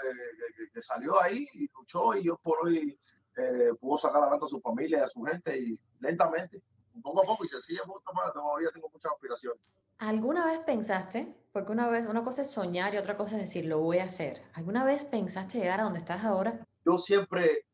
que, 0.72 0.82
salió 0.82 1.20
ahí 1.20 1.46
y 1.54 1.68
luchó 1.72 2.14
y 2.14 2.24
yo 2.24 2.36
por 2.36 2.66
hoy 2.66 2.98
eh, 3.36 3.70
pudo 3.80 3.96
sacar 3.96 4.20
adelante 4.22 4.44
a 4.44 4.48
su 4.48 4.60
familia 4.60 5.04
a 5.04 5.08
su 5.08 5.22
gente 5.22 5.58
y 5.58 5.80
lentamente, 6.00 6.62
poco 7.02 7.22
a 7.22 7.24
poco 7.24 7.44
y 7.44 7.48
se 7.48 7.60
sigue 7.62 7.80
mucho 7.86 8.12
más, 8.12 8.32
todavía 8.32 8.70
tengo 8.72 8.88
muchas 8.90 9.12
aspiraciones. 9.12 9.60
¿Alguna 9.98 10.46
vez 10.46 10.60
pensaste, 10.60 11.34
porque 11.52 11.72
una 11.72 11.88
vez 11.88 12.06
una 12.06 12.22
cosa 12.22 12.42
es 12.42 12.50
soñar 12.50 12.94
y 12.94 12.98
otra 12.98 13.16
cosa 13.16 13.36
es 13.36 13.42
decir, 13.42 13.64
lo 13.64 13.80
voy 13.80 13.98
a 13.98 14.04
hacer, 14.04 14.42
¿alguna 14.52 14.84
vez 14.84 15.06
pensaste 15.06 15.58
llegar 15.58 15.80
a 15.80 15.84
donde 15.84 16.00
estás 16.00 16.22
ahora? 16.22 16.66
Yo 16.84 16.98
siempre 16.98 17.66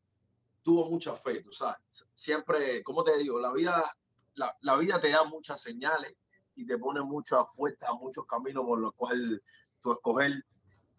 tuve 0.61 0.89
mucha 0.89 1.15
fe, 1.17 1.41
tú 1.41 1.51
sabes, 1.51 2.07
siempre, 2.15 2.81
como 2.83 3.03
te 3.03 3.17
digo, 3.17 3.39
la 3.39 3.51
vida, 3.51 3.93
la, 4.35 4.55
la 4.61 4.77
vida 4.77 5.01
te 5.01 5.09
da 5.09 5.25
muchas 5.25 5.61
señales 5.61 6.15
y 6.55 6.65
te 6.65 6.77
pone 6.77 7.01
muchas 7.01 7.43
puertas, 7.55 7.89
muchos 7.99 8.25
caminos 8.25 8.63
por 8.65 8.79
los 8.79 8.93
cuales 8.93 9.41
tú 9.81 9.91
escoger. 9.91 10.43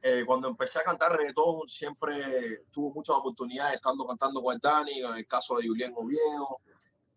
Eh, 0.03 0.25
cuando 0.27 0.49
empecé 0.49 0.81
a 0.81 0.83
cantar 0.83 1.17
reggaetón, 1.17 1.67
siempre 1.67 2.67
tuve 2.71 2.93
muchas 2.93 3.17
oportunidades 3.17 3.77
estando 3.77 4.07
cantando 4.07 4.43
con 4.43 4.55
el 4.55 4.61
Dani, 4.61 5.01
en 5.01 5.15
el 5.15 5.27
caso 5.27 5.57
de 5.57 5.67
Julián 5.67 5.95
Oviedo. 5.97 6.61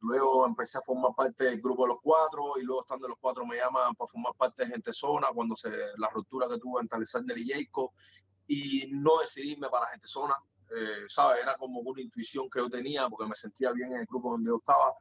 Luego 0.01 0.45
empecé 0.45 0.77
a 0.77 0.81
formar 0.81 1.11
parte 1.15 1.45
del 1.45 1.61
grupo 1.61 1.83
de 1.83 1.89
los 1.89 1.99
cuatro 2.01 2.53
y 2.59 2.63
luego 2.63 2.81
estando 2.81 3.07
los 3.07 3.17
cuatro 3.19 3.45
me 3.45 3.57
llaman 3.57 3.95
para 3.95 4.07
formar 4.07 4.33
parte 4.35 4.63
de 4.63 4.71
Gente 4.71 4.93
Zona 4.93 5.27
cuando 5.33 5.55
se 5.55 5.69
la 5.97 6.09
ruptura 6.09 6.47
que 6.47 6.59
tuve 6.59 6.81
entre 6.81 6.97
Alexander 6.97 7.37
y 7.37 7.49
Jacob 7.49 7.91
y 8.47 8.89
no 8.91 9.19
decidirme 9.19 9.69
para 9.69 9.87
Gente 9.87 10.07
Zona. 10.07 10.35
Eh, 10.69 11.05
¿sabes? 11.07 11.41
Era 11.41 11.55
como 11.55 11.79
una 11.79 12.01
intuición 12.01 12.49
que 12.49 12.59
yo 12.59 12.69
tenía 12.69 13.07
porque 13.09 13.27
me 13.27 13.35
sentía 13.35 13.71
bien 13.71 13.93
en 13.93 13.99
el 13.99 14.05
grupo 14.05 14.31
donde 14.31 14.49
yo 14.49 14.57
estaba 14.57 14.93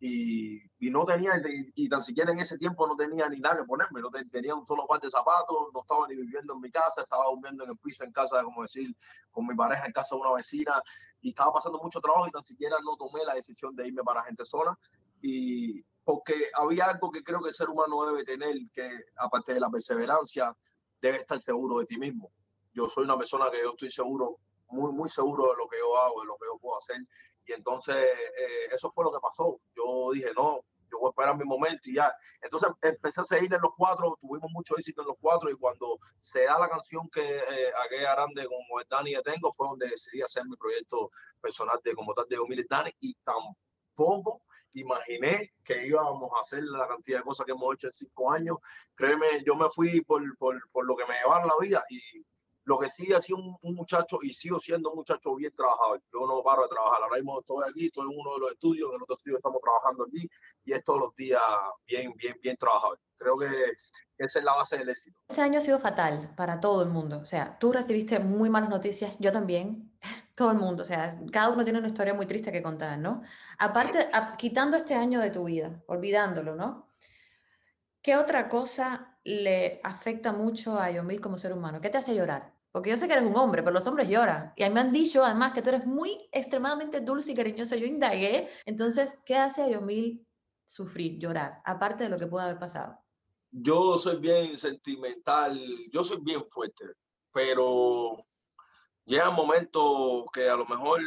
y, 0.00 0.62
y 0.78 0.90
no 0.90 1.04
tenía, 1.04 1.32
y, 1.74 1.88
tan 1.88 2.00
siquiera 2.00 2.30
en 2.30 2.38
ese 2.38 2.56
tiempo 2.56 2.86
no 2.86 2.96
tenía 2.96 3.28
ni 3.28 3.40
nada 3.40 3.56
que 3.56 3.64
ponerme, 3.64 4.00
no 4.00 4.10
tenía 4.30 4.54
un 4.54 4.66
solo 4.66 4.86
par 4.86 5.00
de 5.00 5.10
zapatos, 5.10 5.56
no 5.74 5.80
estaba 5.80 6.06
ni 6.08 6.16
viviendo 6.16 6.54
en 6.54 6.60
mi 6.60 6.70
casa, 6.70 7.02
estaba 7.02 7.24
durmiendo 7.30 7.64
en 7.64 7.70
el 7.70 7.78
piso 7.78 8.04
en 8.04 8.12
casa, 8.12 8.42
como 8.42 8.62
decir, 8.62 8.94
con 9.30 9.46
mi 9.46 9.54
pareja 9.54 9.86
en 9.86 9.92
casa 9.92 10.14
de 10.14 10.20
una 10.20 10.34
vecina 10.34 10.80
y 11.20 11.30
estaba 11.30 11.52
pasando 11.52 11.78
mucho 11.82 12.00
trabajo 12.00 12.28
y 12.28 12.30
tan 12.30 12.44
siquiera 12.44 12.76
no 12.84 12.96
tomé 12.96 13.24
la 13.24 13.34
decisión 13.34 13.74
de 13.74 13.88
irme 13.88 14.02
para 14.04 14.22
gente 14.22 14.44
sola 14.44 14.78
y 15.20 15.82
porque 16.04 16.34
había 16.54 16.86
algo 16.86 17.10
que 17.10 17.22
creo 17.22 17.42
que 17.42 17.48
el 17.48 17.54
ser 17.54 17.68
humano 17.68 18.06
debe 18.06 18.24
tener, 18.24 18.54
que 18.72 18.88
aparte 19.16 19.52
de 19.52 19.60
la 19.60 19.68
perseverancia, 19.68 20.56
debe 21.00 21.18
estar 21.18 21.40
seguro 21.40 21.80
de 21.80 21.86
ti 21.86 21.98
mismo. 21.98 22.30
Yo 22.72 22.88
soy 22.88 23.04
una 23.04 23.18
persona 23.18 23.50
que 23.50 23.60
yo 23.62 23.70
estoy 23.70 23.90
seguro 23.90 24.38
muy, 24.68 24.92
muy 24.92 25.08
seguro 25.08 25.48
de 25.50 25.56
lo 25.56 25.68
que 25.68 25.78
yo 25.78 25.98
hago, 25.98 26.20
de 26.20 26.26
lo 26.26 26.36
que 26.36 26.46
yo 26.46 26.58
puedo 26.58 26.78
hacer. 26.78 26.98
Y 27.48 27.52
entonces 27.54 27.96
eh, 27.96 28.74
eso 28.74 28.92
fue 28.92 29.04
lo 29.04 29.10
que 29.10 29.20
pasó. 29.20 29.58
Yo 29.74 30.12
dije, 30.12 30.32
no, 30.36 30.60
yo 30.90 30.98
voy 30.98 31.08
a 31.08 31.10
esperar 31.10 31.36
mi 31.36 31.44
momento 31.44 31.88
y 31.88 31.94
ya. 31.94 32.12
Entonces 32.42 32.68
empecé 32.82 33.22
a 33.22 33.24
seguir 33.24 33.52
en 33.54 33.62
los 33.62 33.72
cuatro, 33.76 34.16
tuvimos 34.20 34.50
mucho 34.52 34.76
éxito 34.76 35.00
en 35.00 35.08
los 35.08 35.16
cuatro 35.18 35.50
y 35.50 35.56
cuando 35.56 35.98
se 36.20 36.44
da 36.44 36.58
la 36.58 36.68
canción 36.68 37.08
que 37.10 37.22
eh, 37.22 37.72
aquella 37.86 38.14
grande 38.14 38.46
como 38.46 38.80
el 38.80 38.86
Dani 38.88 39.14
que 39.14 39.22
tengo 39.22 39.52
fue 39.52 39.68
donde 39.68 39.88
decidí 39.88 40.20
hacer 40.20 40.44
mi 40.44 40.56
proyecto 40.56 41.10
personal 41.40 41.80
de 41.82 41.94
como 41.94 42.12
tal 42.12 42.26
de 42.28 42.38
Omir 42.38 42.66
Dani 42.68 42.90
y 43.00 43.14
tampoco 43.24 44.42
imaginé 44.74 45.54
que 45.64 45.86
íbamos 45.86 46.30
a 46.36 46.42
hacer 46.42 46.62
la 46.64 46.86
cantidad 46.86 47.18
de 47.18 47.24
cosas 47.24 47.46
que 47.46 47.52
hemos 47.52 47.74
hecho 47.74 47.86
en 47.86 47.92
cinco 47.94 48.30
años. 48.30 48.58
Créeme, 48.94 49.26
yo 49.46 49.56
me 49.56 49.70
fui 49.70 50.02
por, 50.02 50.22
por, 50.36 50.60
por 50.70 50.86
lo 50.86 50.94
que 50.96 51.06
me 51.06 51.14
llevaba 51.14 51.46
la 51.46 51.54
vida 51.60 51.84
y 51.88 51.98
lo 52.68 52.78
que 52.78 52.90
sí 52.90 53.10
ha 53.14 53.20
sido 53.20 53.38
un, 53.62 53.74
muchacho 53.74 54.18
y 54.20 54.30
sigo 54.30 54.60
siendo 54.60 54.90
un 54.90 54.96
muchacho 54.96 55.34
bien 55.36 55.50
trabajador. 55.56 56.02
Yo 56.12 56.26
no 56.26 56.42
paro 56.42 56.64
de 56.64 56.68
trabajar. 56.68 57.02
Ahora 57.02 57.16
mismo 57.16 57.40
estoy 57.40 57.64
aquí, 57.66 57.86
estoy 57.86 58.12
en 58.12 58.18
uno 58.18 58.34
de 58.34 58.40
los 58.40 58.50
estudios, 58.50 58.90
en 58.90 58.96
el 58.96 59.02
otro 59.02 59.16
estudio 59.16 59.38
estamos 59.38 59.62
trabajando 59.62 60.04
aquí 60.04 60.28
y 60.66 60.72
es 60.74 60.84
todos 60.84 61.00
los 61.00 61.16
días 61.16 61.40
bien, 61.86 62.12
bien, 62.16 62.36
bien 62.42 62.58
trabajador. 62.58 63.00
Creo 63.16 63.38
que 63.38 63.46
esa 64.18 64.38
es 64.38 64.44
la 64.44 64.54
base 64.54 64.76
del 64.76 64.90
éxito. 64.90 65.18
Este 65.28 65.40
año 65.40 65.58
ha 65.58 65.62
sido 65.62 65.78
fatal 65.78 66.34
para 66.36 66.60
todo 66.60 66.82
el 66.82 66.90
mundo. 66.90 67.20
O 67.22 67.24
sea, 67.24 67.58
tú 67.58 67.72
recibiste 67.72 68.20
muy 68.20 68.50
malas 68.50 68.68
noticias, 68.68 69.16
yo 69.18 69.32
también, 69.32 69.90
todo 70.34 70.50
el 70.50 70.58
mundo. 70.58 70.82
O 70.82 70.86
sea, 70.86 71.18
cada 71.32 71.48
uno 71.48 71.64
tiene 71.64 71.78
una 71.78 71.88
historia 71.88 72.12
muy 72.12 72.26
triste 72.26 72.52
que 72.52 72.62
contar, 72.62 72.98
¿no? 72.98 73.22
Aparte, 73.58 74.10
quitando 74.36 74.76
este 74.76 74.94
año 74.94 75.20
de 75.20 75.30
tu 75.30 75.44
vida, 75.44 75.82
olvidándolo, 75.86 76.54
¿no? 76.54 76.86
¿Qué 78.02 78.14
otra 78.16 78.50
cosa 78.50 79.18
le 79.24 79.80
afecta 79.82 80.32
mucho 80.32 80.78
a 80.78 80.90
Yomil 80.90 81.22
como 81.22 81.38
ser 81.38 81.54
humano? 81.54 81.80
¿Qué 81.80 81.88
te 81.88 81.96
hace 81.96 82.14
llorar? 82.14 82.57
Porque 82.70 82.90
yo 82.90 82.96
sé 82.96 83.06
que 83.06 83.14
eres 83.14 83.24
un 83.24 83.36
hombre, 83.36 83.62
pero 83.62 83.74
los 83.74 83.86
hombres 83.86 84.08
lloran. 84.08 84.52
Y 84.56 84.62
a 84.62 84.68
mí 84.68 84.74
me 84.74 84.80
han 84.80 84.92
dicho 84.92 85.24
además 85.24 85.52
que 85.52 85.62
tú 85.62 85.70
eres 85.70 85.86
muy 85.86 86.28
extremadamente 86.32 87.00
dulce 87.00 87.32
y 87.32 87.34
cariñoso. 87.34 87.76
Yo 87.76 87.86
indagué. 87.86 88.50
Entonces, 88.66 89.22
¿qué 89.24 89.36
hace 89.36 89.62
a 89.62 89.68
Yomil 89.68 90.26
sufrir, 90.66 91.18
llorar, 91.18 91.62
aparte 91.64 92.04
de 92.04 92.10
lo 92.10 92.16
que 92.16 92.26
pueda 92.26 92.44
haber 92.44 92.58
pasado? 92.58 92.98
Yo 93.50 93.96
soy 93.96 94.18
bien 94.18 94.58
sentimental, 94.58 95.58
yo 95.90 96.04
soy 96.04 96.18
bien 96.20 96.44
fuerte, 96.44 96.84
pero 97.32 98.22
llega 99.06 99.30
un 99.30 99.36
momento 99.36 100.26
que 100.32 100.50
a 100.50 100.56
lo 100.56 100.66
mejor, 100.66 101.00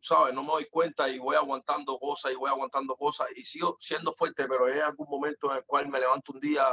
¿sabes? 0.00 0.32
No 0.32 0.42
me 0.42 0.52
doy 0.52 0.66
cuenta 0.70 1.10
y 1.10 1.18
voy 1.18 1.36
aguantando 1.36 1.98
cosas 1.98 2.32
y 2.32 2.36
voy 2.36 2.48
aguantando 2.48 2.96
cosas 2.96 3.28
y 3.36 3.44
sigo 3.44 3.76
siendo 3.78 4.14
fuerte, 4.14 4.48
pero 4.48 4.64
hay 4.64 4.80
algún 4.80 5.08
momento 5.10 5.50
en 5.50 5.58
el 5.58 5.64
cual 5.64 5.88
me 5.88 6.00
levanto 6.00 6.32
un 6.32 6.40
día 6.40 6.66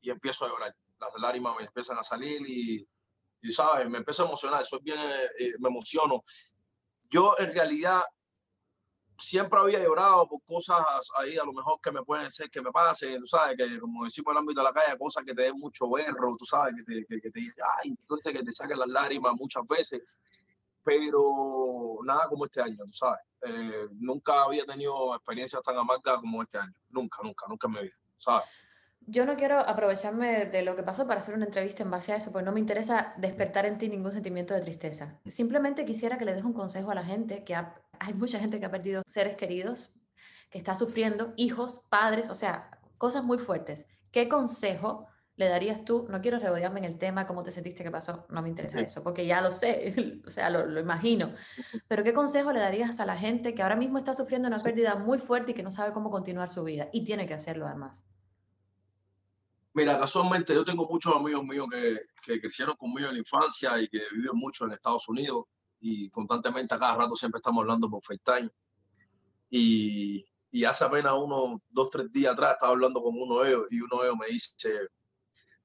y 0.00 0.08
empiezo 0.08 0.46
a 0.46 0.48
llorar. 0.48 0.74
Las 0.98 1.10
lágrimas 1.20 1.54
me 1.58 1.64
empiezan 1.64 1.98
a 1.98 2.02
salir 2.02 2.40
y 2.48 2.88
y 3.42 3.52
sabes, 3.52 3.88
me 3.88 3.98
empiezo 3.98 4.22
a 4.22 4.26
emocionar, 4.26 4.64
soy 4.64 4.80
bien, 4.82 4.98
eh, 5.38 5.52
me 5.58 5.68
emociono. 5.68 6.24
Yo 7.10 7.34
en 7.38 7.52
realidad 7.52 8.02
siempre 9.18 9.58
había 9.58 9.82
llorado 9.82 10.28
por 10.28 10.42
cosas 10.44 10.84
ahí 11.18 11.38
a 11.38 11.44
lo 11.44 11.52
mejor 11.52 11.80
que 11.80 11.90
me 11.90 12.02
pueden 12.02 12.30
ser, 12.30 12.50
que 12.50 12.60
me 12.60 12.70
pasen, 12.70 13.20
tú 13.20 13.26
sabes, 13.26 13.56
que 13.56 13.78
como 13.78 14.04
decimos 14.04 14.32
en 14.32 14.36
el 14.36 14.38
ámbito 14.38 14.60
de 14.60 14.64
la 14.64 14.72
calle, 14.72 14.98
cosas 14.98 15.24
que 15.24 15.34
te 15.34 15.42
den 15.42 15.58
mucho 15.58 15.88
berro, 15.90 16.36
tú 16.38 16.44
sabes, 16.44 16.74
que 16.76 16.82
te, 16.82 17.06
que, 17.06 17.20
que 17.20 17.30
te, 17.30 17.40
ay, 17.40 17.90
entonces 17.90 18.32
que 18.32 18.42
te 18.42 18.52
saquen 18.52 18.78
las 18.78 18.88
lágrimas 18.88 19.34
muchas 19.34 19.66
veces, 19.66 20.18
pero 20.82 21.98
nada 22.04 22.28
como 22.28 22.44
este 22.44 22.60
año, 22.60 22.84
tú 22.84 22.92
sabes. 22.92 23.20
Eh, 23.42 23.88
nunca 23.92 24.44
había 24.44 24.64
tenido 24.64 25.14
experiencias 25.14 25.62
tan 25.62 25.76
amargas 25.76 26.18
como 26.20 26.42
este 26.42 26.58
año, 26.58 26.74
nunca, 26.90 27.18
nunca, 27.22 27.46
nunca 27.48 27.66
en 27.68 27.72
mi 27.72 27.82
vida, 27.82 27.96
¿sabes? 28.18 28.46
Yo 29.08 29.24
no 29.24 29.36
quiero 29.36 29.60
aprovecharme 29.60 30.46
de 30.46 30.62
lo 30.62 30.74
que 30.74 30.82
pasó 30.82 31.06
para 31.06 31.20
hacer 31.20 31.36
una 31.36 31.44
entrevista 31.44 31.84
en 31.84 31.92
base 31.92 32.12
a 32.12 32.16
eso, 32.16 32.32
pues 32.32 32.44
no 32.44 32.50
me 32.50 32.58
interesa 32.58 33.14
despertar 33.16 33.64
en 33.64 33.78
ti 33.78 33.88
ningún 33.88 34.10
sentimiento 34.10 34.52
de 34.52 34.60
tristeza. 34.60 35.20
Simplemente 35.26 35.84
quisiera 35.84 36.18
que 36.18 36.24
le 36.24 36.34
des 36.34 36.42
un 36.42 36.52
consejo 36.52 36.90
a 36.90 36.94
la 36.96 37.04
gente, 37.04 37.44
que 37.44 37.54
hay 37.54 38.14
mucha 38.14 38.40
gente 38.40 38.58
que 38.58 38.66
ha 38.66 38.70
perdido 38.70 39.02
seres 39.06 39.36
queridos, 39.36 40.00
que 40.50 40.58
está 40.58 40.74
sufriendo, 40.74 41.34
hijos, 41.36 41.86
padres, 41.88 42.28
o 42.28 42.34
sea, 42.34 42.80
cosas 42.98 43.22
muy 43.22 43.38
fuertes. 43.38 43.86
¿Qué 44.10 44.28
consejo 44.28 45.06
le 45.36 45.48
darías 45.48 45.84
tú? 45.84 46.08
No 46.10 46.20
quiero 46.20 46.40
regodearme 46.40 46.80
en 46.80 46.86
el 46.86 46.98
tema, 46.98 47.28
cómo 47.28 47.44
te 47.44 47.52
sentiste, 47.52 47.84
qué 47.84 47.92
pasó, 47.92 48.26
no 48.28 48.42
me 48.42 48.48
interesa 48.48 48.80
eso, 48.80 49.04
porque 49.04 49.24
ya 49.24 49.40
lo 49.40 49.52
sé, 49.52 49.94
o 50.26 50.30
sea, 50.32 50.50
lo, 50.50 50.66
lo 50.66 50.80
imagino. 50.80 51.32
Pero 51.86 52.02
¿qué 52.02 52.12
consejo 52.12 52.52
le 52.52 52.58
darías 52.58 52.98
a 52.98 53.06
la 53.06 53.16
gente 53.16 53.54
que 53.54 53.62
ahora 53.62 53.76
mismo 53.76 53.98
está 53.98 54.14
sufriendo 54.14 54.48
una 54.48 54.58
pérdida 54.58 54.96
muy 54.96 55.18
fuerte 55.18 55.52
y 55.52 55.54
que 55.54 55.62
no 55.62 55.70
sabe 55.70 55.92
cómo 55.92 56.10
continuar 56.10 56.48
su 56.48 56.64
vida? 56.64 56.88
Y 56.92 57.04
tiene 57.04 57.28
que 57.28 57.34
hacerlo 57.34 57.68
además. 57.68 58.04
Mira, 59.76 59.98
casualmente 59.98 60.54
yo 60.54 60.64
tengo 60.64 60.88
muchos 60.88 61.14
amigos 61.14 61.44
míos 61.44 61.66
que, 61.70 62.00
que 62.24 62.40
crecieron 62.40 62.76
conmigo 62.76 63.08
en 63.08 63.12
la 63.12 63.18
infancia 63.18 63.78
y 63.78 63.86
que 63.88 64.00
viven 64.10 64.34
mucho 64.34 64.64
en 64.64 64.72
Estados 64.72 65.06
Unidos 65.06 65.44
y 65.80 66.08
constantemente 66.08 66.74
a 66.74 66.78
cada 66.78 66.96
rato 66.96 67.14
siempre 67.14 67.40
estamos 67.40 67.60
hablando 67.60 67.90
por 67.90 68.02
FaceTime. 68.02 68.48
Y, 69.50 70.24
y 70.50 70.64
hace 70.64 70.82
apenas 70.82 71.12
unos 71.12 71.60
dos, 71.68 71.90
tres 71.90 72.10
días 72.10 72.32
atrás 72.32 72.52
estaba 72.54 72.72
hablando 72.72 73.02
con 73.02 73.20
uno 73.20 73.40
de 73.40 73.50
ellos 73.50 73.66
y 73.70 73.82
uno 73.82 74.00
de 74.00 74.06
ellos 74.06 74.18
me 74.18 74.26
dice, 74.28 74.88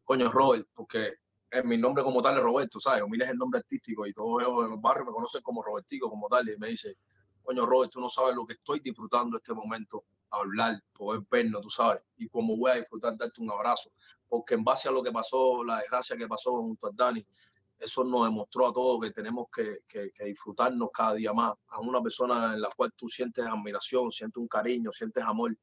coño, 0.03 0.30
Robert, 0.30 0.68
porque 0.74 1.13
en 1.50 1.65
mi 1.70 1.77
nombre 1.77 2.03
como 2.03 2.22
tal 2.22 2.36
es 2.36 2.44
Roberto, 2.44 2.82
¿sabes? 2.82 3.03
Humilde 3.03 3.24
es 3.24 3.32
el 3.32 3.38
nombre 3.38 3.60
artístico 3.60 4.06
y 4.06 4.12
todos 4.12 4.41
ellos 4.41 4.65
en 4.65 4.74
el 4.74 4.80
barrio 4.82 5.06
me 5.06 5.13
conocen 5.13 5.41
como 5.41 5.63
Robertico, 5.63 6.10
como 6.10 6.27
tal. 6.27 6.50
Y 6.50 6.58
me 6.58 6.68
dice, 6.68 6.98
coño, 7.41 7.65
Robert, 7.65 7.94
tú 7.94 8.01
no 8.01 8.10
sabes 8.10 8.36
lo 8.36 8.46
que 8.46 8.56
estoy 8.56 8.82
disfrutando 8.82 9.38
este 9.38 9.53
momento 9.53 10.03
hablar, 10.31 10.81
poder 10.93 11.21
vernos, 11.29 11.61
tú 11.61 11.69
sabes, 11.69 12.01
y 12.17 12.27
como 12.27 12.57
voy 12.57 12.71
a 12.71 12.75
disfrutar 12.75 13.17
darte 13.17 13.41
un 13.41 13.51
abrazo, 13.51 13.91
porque 14.27 14.55
en 14.55 14.63
base 14.63 14.89
a 14.89 14.91
lo 14.91 15.03
que 15.03 15.11
pasó, 15.11 15.63
la 15.63 15.79
desgracia 15.79 16.17
que 16.17 16.27
pasó 16.27 16.51
junto 16.53 16.88
a 16.88 16.91
Dani, 16.93 17.25
eso 17.77 18.03
nos 18.03 18.25
demostró 18.25 18.67
a 18.67 18.73
todos 18.73 19.01
que 19.01 19.11
tenemos 19.11 19.47
que, 19.53 19.79
que, 19.88 20.23
disfrutarnos 20.23 20.89
cada 20.93 21.15
día 21.15 21.33
más. 21.33 21.53
A 21.69 21.79
una 21.79 22.00
persona 22.00 22.53
en 22.53 22.61
la 22.61 22.69
cual 22.77 22.93
tú 22.95 23.09
sientes 23.09 23.43
admiración, 23.43 24.11
sientes 24.11 24.38
un 24.38 24.47
cariño, 24.47 24.91
sientes 24.91 25.23
amor, 25.23 25.57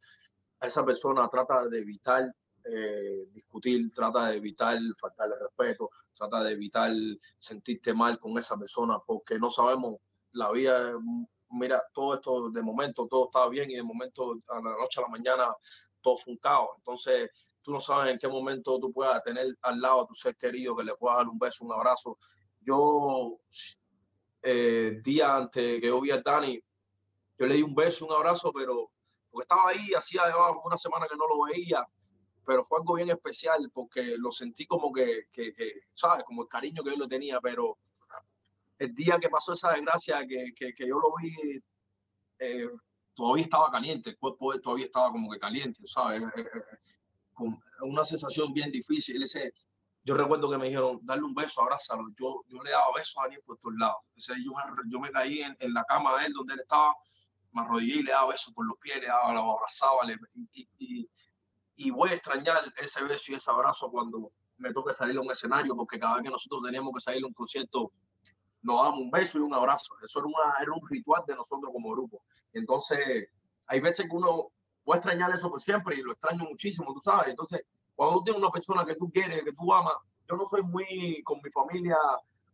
a 0.61 0.67
esa 0.67 0.85
persona 0.85 1.29
trata 1.29 1.67
de 1.69 1.79
evitar 1.79 2.25
eh, 2.65 3.29
discutir, 3.33 3.91
trata 3.93 4.29
de 4.29 4.37
evitar 4.37 4.79
faltarle 5.01 5.37
respeto, 5.41 5.91
trata 6.13 6.43
de 6.43 6.53
evitar 6.53 6.93
sentirte 7.39 7.95
mal 7.95 8.19
con 8.19 8.37
esa 8.37 8.59
persona, 8.59 8.99
porque 9.07 9.39
no 9.39 9.49
sabemos, 9.49 9.97
la 10.33 10.51
vida 10.51 10.93
mira, 11.51 11.83
todo 11.93 12.15
esto 12.15 12.51
de 12.51 12.63
momento 12.63 13.07
todo 13.09 13.27
estaba 13.27 13.49
bien 13.49 13.71
y 13.71 13.75
de 13.77 13.83
momento 13.83 14.39
a 14.49 14.57
la 14.57 14.77
noche 14.77 15.01
a 15.01 15.03
la 15.03 15.09
mañana 15.09 15.55
todo 16.01 16.17
fue 16.19 16.33
un 16.33 16.39
caos. 16.39 16.71
Entonces, 16.79 17.31
tú 17.63 17.73
no 17.73 17.81
sabes 17.81 18.13
en 18.13 18.19
qué 18.19 18.29
momento 18.29 18.79
tú 18.79 18.93
puedas 18.93 19.23
tener 19.23 19.47
al 19.63 19.81
lado 19.81 20.03
a 20.03 20.07
tu 20.07 20.15
ser 20.15 20.37
querido 20.37 20.77
que 20.77 20.85
le 20.85 20.95
puedas 20.95 21.19
dar 21.19 21.29
un 21.29 21.39
beso, 21.39 21.65
un 21.65 21.73
abrazo. 21.73 22.19
Yo, 22.61 23.39
eh, 24.43 25.01
día 25.03 25.37
antes 25.37 25.81
que 25.81 25.87
yo 25.87 26.01
vi 26.01 26.11
a 26.11 26.21
Dani, 26.21 26.61
yo 27.39 27.47
le 27.47 27.55
di 27.55 27.63
un 27.63 27.75
beso, 27.75 28.07
un 28.07 28.13
abrazo, 28.13 28.53
pero 28.53 28.91
porque 29.31 29.45
estaba 29.45 29.71
ahí, 29.71 29.93
hacía 29.95 30.23
una 30.65 30.79
semana 30.79 31.07
que 31.07 31.17
no 31.17 31.27
lo 31.29 31.45
veía, 31.45 31.87
pero 32.45 32.65
fue 32.65 32.79
algo 32.79 32.95
bien 32.95 33.11
especial 33.11 33.71
porque 33.73 34.17
lo 34.17 34.31
sentí 34.31 34.67
como 34.67 34.93
que, 34.93 35.27
que, 35.31 35.53
que 35.53 35.83
¿sabes? 35.93 36.25
Como 36.25 36.43
el 36.43 36.49
cariño 36.49 36.83
que 36.83 36.91
yo 36.91 36.97
le 36.97 37.09
tenía, 37.09 37.41
pero 37.41 37.77
el 38.79 38.95
día 38.95 39.19
que 39.19 39.29
pasó 39.29 39.53
esa 39.53 39.73
desgracia, 39.73 40.27
que, 40.27 40.53
que, 40.55 40.73
que 40.75 40.89
yo 40.89 40.99
lo 40.99 41.15
vi, 41.21 41.61
eh, 42.39 42.69
todavía 43.15 43.45
estaba 43.45 43.71
caliente, 43.71 44.11
el 44.11 44.19
cuerpo 44.19 44.59
todavía 44.61 44.87
estaba 44.87 45.11
como 45.11 45.31
que 45.31 45.39
caliente, 45.39 45.81
¿sabes? 45.87 46.23
Eh, 46.23 46.41
eh, 46.41 46.61
con 47.33 47.61
una 47.83 48.05
sensación 48.05 48.53
bien 48.53 48.71
difícil. 48.71 49.23
Ese, 49.23 49.53
yo 50.05 50.15
recuerdo 50.15 50.51
que 50.51 50.59
me 50.59 50.67
dijeron, 50.67 51.01
darle 51.03 51.25
un 51.25 51.35
beso, 51.35 51.63
abrázalo. 51.63 52.09
Yo, 52.19 52.43
yo 52.49 52.63
le 52.63 52.71
daba 52.71 52.95
besos 52.95 53.17
a 53.19 53.23
Daniel 53.23 53.43
por 53.45 53.59
todos 53.59 53.75
lados. 53.77 53.99
Ese, 54.15 54.35
yo, 54.43 54.53
me, 54.53 54.63
yo 54.89 55.01
me 55.01 55.11
caí 55.11 55.43
en, 55.43 55.57
en, 55.59 55.75
la 55.75 55.85
cama 55.85 56.19
de 56.19 56.27
él, 56.27 56.33
donde 56.33 56.55
él 56.55 56.61
estaba, 56.61 56.95
me 57.53 57.63
arrodillé 57.63 58.01
y 58.01 58.03
le 58.05 58.13
daba 58.13 58.33
besos 58.33 58.53
por 58.55 58.67
los 58.67 58.79
pies, 58.79 59.01
le 59.01 59.07
daba, 59.07 59.33
lo 59.33 59.53
abrazaba. 59.57 60.05
Le, 60.05 60.17
y, 60.53 60.69
y, 60.79 61.11
y 61.77 61.91
voy 61.91 62.11
a 62.11 62.15
extrañar 62.15 62.61
ese 62.77 63.03
beso 63.05 63.33
y 63.33 63.35
ese 63.35 63.51
abrazo 63.51 63.91
cuando 63.91 64.33
me 64.59 64.73
toque 64.73 64.93
salir 64.93 65.17
a 65.17 65.21
un 65.21 65.31
escenario, 65.31 65.77
porque 65.77 65.99
cada 65.99 66.15
vez 66.15 66.25
que 66.25 66.31
nosotros 66.31 66.63
teníamos 66.65 66.93
que 66.93 67.01
salir 67.01 67.23
a 67.23 67.27
un 67.27 67.33
concierto, 67.33 67.93
nos 68.63 68.83
damos 68.83 69.01
un 69.01 69.11
beso 69.11 69.39
y 69.39 69.43
un 69.43 69.55
abrazo. 69.55 69.95
Eso 70.05 70.19
era, 70.19 70.27
una, 70.27 70.55
era 70.63 70.73
un 70.73 70.89
ritual 70.89 71.25
de 71.27 71.37
nosotros 71.37 71.71
como 71.73 71.91
grupo. 71.91 72.23
Entonces, 72.53 73.29
hay 73.67 73.81
veces 73.81 74.07
que 74.09 74.17
uno 74.17 74.49
puede 74.85 74.99
extrañar 75.01 75.31
eso 75.35 75.51
por 75.51 75.61
siempre 75.61 75.97
y 75.97 76.03
lo 76.03 76.13
extraño 76.13 76.45
muchísimo, 76.45 76.93
tú 76.95 77.01
sabes. 77.01 77.29
Entonces, 77.29 77.63
cuando 77.95 78.19
tú 78.19 78.25
tienes 78.25 78.43
una 78.43 78.51
persona 78.51 78.85
que 78.85 78.95
tú 78.95 79.11
quieres, 79.11 79.45
que 79.45 79.53
tú 79.53 79.73
amas, 79.73 79.95
yo 80.29 80.37
no 80.37 80.47
soy 80.47 80.63
muy 80.63 81.23
con 81.25 81.41
mi 81.43 81.51
familia, 81.51 81.97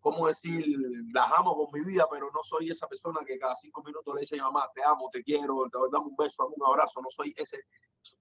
¿cómo 0.00 0.26
decir? 0.26 0.64
Las 1.12 1.30
amo 1.37 1.54
con 1.54 1.68
mi 1.73 1.84
vida, 1.87 2.06
pero 2.11 2.30
no 2.32 2.42
soy 2.42 2.70
esa 2.70 2.87
persona 2.87 3.20
que 3.26 3.38
cada 3.38 3.56
cinco 3.56 3.82
minutos 3.82 4.14
le 4.14 4.20
dice 4.20 4.37
a 4.37 4.38
mi 4.38 4.42
mamá, 4.42 4.68
te 4.75 4.82
amo, 4.84 5.08
te 5.12 5.23
quiero, 5.23 5.64
te 5.70 5.78
dame 5.90 6.06
un 6.06 6.16
beso, 6.16 6.46
un 6.46 6.66
abrazo. 6.66 7.00
No 7.00 7.08
soy 7.11 7.34
ese. 7.37 7.58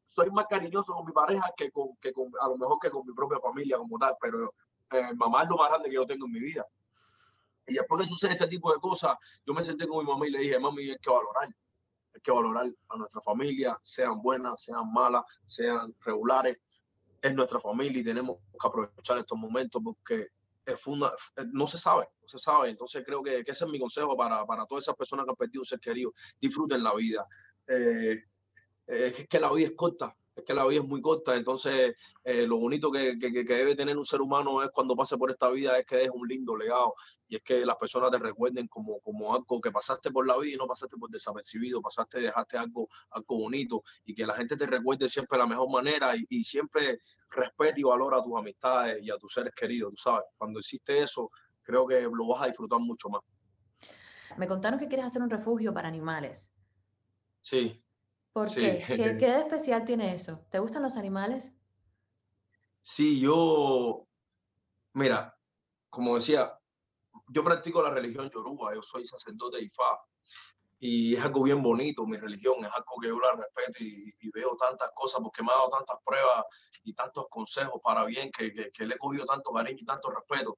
Soy 0.06 0.30
más 0.32 0.48
cariñoso 0.48 0.94
con 0.94 1.06
mi 1.06 1.12
pareja 1.12 1.44
que 1.58 1.72
con, 1.72 1.96
que 1.98 2.14
con 2.14 2.32
a 2.40 2.48
lo 2.48 2.58
mejor 2.58 2.78
que 2.82 2.90
con 2.90 3.06
mi 3.06 3.14
propia 3.14 3.40
familia 3.40 3.78
como 3.78 3.98
tal, 3.98 4.16
pero 4.22 4.54
eh, 4.92 5.14
mamá 5.16 5.44
es 5.44 5.50
lo 5.50 5.58
más 5.58 5.70
grande 5.70 5.90
que 5.90 5.96
yo 5.96 6.06
tengo 6.06 6.26
en 6.26 6.32
mi 6.32 6.40
vida. 6.40 6.66
Y 7.68 7.74
después 7.74 8.04
que 8.04 8.10
sucede 8.10 8.34
este 8.34 8.48
tipo 8.48 8.74
de 8.74 8.80
cosas, 8.80 9.18
yo 9.46 9.54
me 9.54 9.64
senté 9.64 9.88
con 9.88 10.04
mi 10.04 10.12
mamá 10.12 10.28
y 10.28 10.32
le 10.32 10.40
dije, 10.40 10.60
mami, 10.60 10.90
hay 10.90 10.98
que 10.98 11.10
valorar. 11.10 11.50
Hay 12.16 12.22
que 12.22 12.32
valorar 12.32 12.66
a 12.90 12.98
nuestra 12.98 13.22
familia, 13.22 13.80
sean 13.82 14.22
buenas, 14.22 14.64
sean 14.64 14.92
malas, 14.92 15.24
sean 15.48 15.96
regulares. 16.02 16.60
Es 17.22 17.34
nuestra 17.34 17.60
familia 17.60 18.02
y 18.02 18.04
tenemos 18.04 18.38
que 18.38 18.68
aprovechar 18.68 19.18
estos 19.18 19.38
momentos 19.38 19.82
porque 19.84 20.28
es 20.66 20.80
funda, 20.80 21.12
no 21.52 21.68
se 21.68 21.78
sabe, 21.78 22.08
no 22.22 22.28
se 22.28 22.38
sabe. 22.38 22.70
Entonces 22.70 23.04
creo 23.06 23.24
que, 23.24 23.44
que, 23.44 23.52
ese 23.52 23.66
es 23.66 23.72
mi 23.72 23.80
consejo 23.80 24.16
para, 24.16 24.46
para 24.46 24.66
todas 24.66 24.84
esas 24.84 24.96
personas 24.96 25.26
que 25.26 25.32
han 25.32 25.36
perdido 25.36 25.62
un 25.62 25.66
ser 25.66 25.80
querido. 25.80 26.12
Disfruten 26.40 26.84
la 26.84 26.94
vida. 26.94 27.26
Eh, 27.68 28.24
eh, 28.88 29.14
es 29.18 29.28
que 29.28 29.40
la 29.40 29.52
vida 29.52 29.70
es 29.70 29.76
corta, 29.76 30.16
es 30.36 30.44
que 30.44 30.54
la 30.54 30.66
vida 30.66 30.82
es 30.82 30.88
muy 30.88 31.02
corta, 31.02 31.36
entonces 31.36 31.96
eh, 32.24 32.48
lo 32.48 32.58
bonito 32.58 32.92
que, 32.92 33.18
que, 33.20 33.32
que, 33.32 33.44
debe 33.44 33.76
tener 33.76 33.98
un 33.98 34.06
ser 34.06 34.22
humano 34.22 34.64
es 34.64 34.70
cuando 34.72 34.96
pase 34.96 35.18
por 35.18 35.30
esta 35.30 35.50
vida 35.52 35.78
es 35.78 35.86
que 35.86 36.04
es 36.04 36.10
un 36.10 36.28
lindo 36.28 36.56
legado 36.56 36.96
y 37.28 37.36
es 37.36 37.44
que 37.44 37.66
las 37.66 37.76
personas 37.76 38.10
te 38.10 38.18
recuerden 38.18 38.68
como, 38.68 39.00
como 39.02 39.36
algo 39.36 39.62
que 39.62 39.72
pasaste 39.72 40.12
por 40.12 40.26
la 40.26 40.38
vida 40.38 40.56
y 40.56 40.58
no 40.58 40.66
pasaste 40.66 40.98
por 40.98 41.10
desapercibido, 41.10 41.82
pasaste, 41.82 42.20
dejaste 42.20 42.58
algo, 42.58 42.90
algo 43.12 43.38
bonito 43.38 43.84
y 44.06 44.16
que 44.16 44.26
la 44.26 44.36
gente 44.36 44.58
te 44.58 44.66
recuerde 44.66 45.08
siempre 45.08 45.38
de 45.38 45.44
la 45.44 45.50
mejor 45.50 45.70
manera 45.70 46.16
y, 46.16 46.26
y 46.30 46.44
siempre 46.44 47.00
respete 47.30 47.82
y 47.82 47.84
valora 47.84 48.18
a 48.18 48.24
tus 48.24 48.36
amistades 48.36 49.04
y 49.04 49.12
a 49.12 49.18
tus 49.18 49.34
seres 49.34 49.54
queridos, 49.56 49.92
tú 49.92 49.98
sabes, 49.98 50.26
cuando 50.38 50.60
hiciste 50.60 51.00
eso 51.00 51.30
creo 51.64 51.88
que 51.88 52.02
lo 52.02 52.28
vas 52.28 52.44
a 52.44 52.48
disfrutar 52.48 52.80
mucho 52.80 53.10
más. 53.10 53.22
Me 54.38 54.48
contaron 54.48 54.80
que 54.80 54.88
quieres 54.88 55.06
hacer 55.06 55.22
un 55.22 55.30
refugio 55.30 55.74
para 55.74 55.88
animales. 55.88 56.52
Sí, 57.40 57.84
¿Por 58.34 58.48
qué? 58.54 58.84
¿Qué, 58.86 58.96
¿Qué 58.96 59.28
de 59.28 59.40
especial 59.42 59.86
tiene 59.86 60.14
eso? 60.14 60.46
¿Te 60.50 60.60
gustan 60.60 60.84
los 60.84 60.98
animales? 60.98 61.58
Sí, 62.82 63.20
yo, 63.20 64.08
mira, 64.94 65.38
como 65.90 66.16
decía, 66.16 66.60
yo 67.30 67.44
practico 67.44 67.82
la 67.82 67.92
religión 67.92 68.30
yoruba, 68.30 68.74
yo 68.74 68.82
soy 68.82 69.06
sacerdote 69.06 69.58
de 69.58 69.64
Ifá 69.64 70.02
y 70.80 71.16
es 71.16 71.24
algo 71.24 71.44
bien 71.44 71.64
bonito 71.64 72.06
mi 72.06 72.18
religión, 72.18 72.66
es 72.66 72.72
algo 72.74 73.00
que 73.02 73.08
yo 73.08 73.20
la 73.20 73.32
respeto 73.32 73.82
y, 73.82 74.14
y 74.20 74.30
veo 74.32 74.58
tantas 74.58 74.92
cosas 74.94 75.22
porque 75.24 75.42
me 75.42 75.52
ha 75.52 75.56
dado 75.56 75.70
tantas 75.70 75.98
pruebas 76.04 76.44
y 76.84 76.94
tantos 76.94 77.28
consejos 77.30 77.80
para 77.82 78.04
bien 78.04 78.30
que, 78.32 78.54
que, 78.54 78.70
que 78.70 78.86
le 78.86 78.96
he 78.96 78.98
cogido 78.98 79.24
tanto 79.26 79.52
cariño 79.52 79.80
y 79.80 79.86
tanto 79.86 80.10
respeto. 80.12 80.58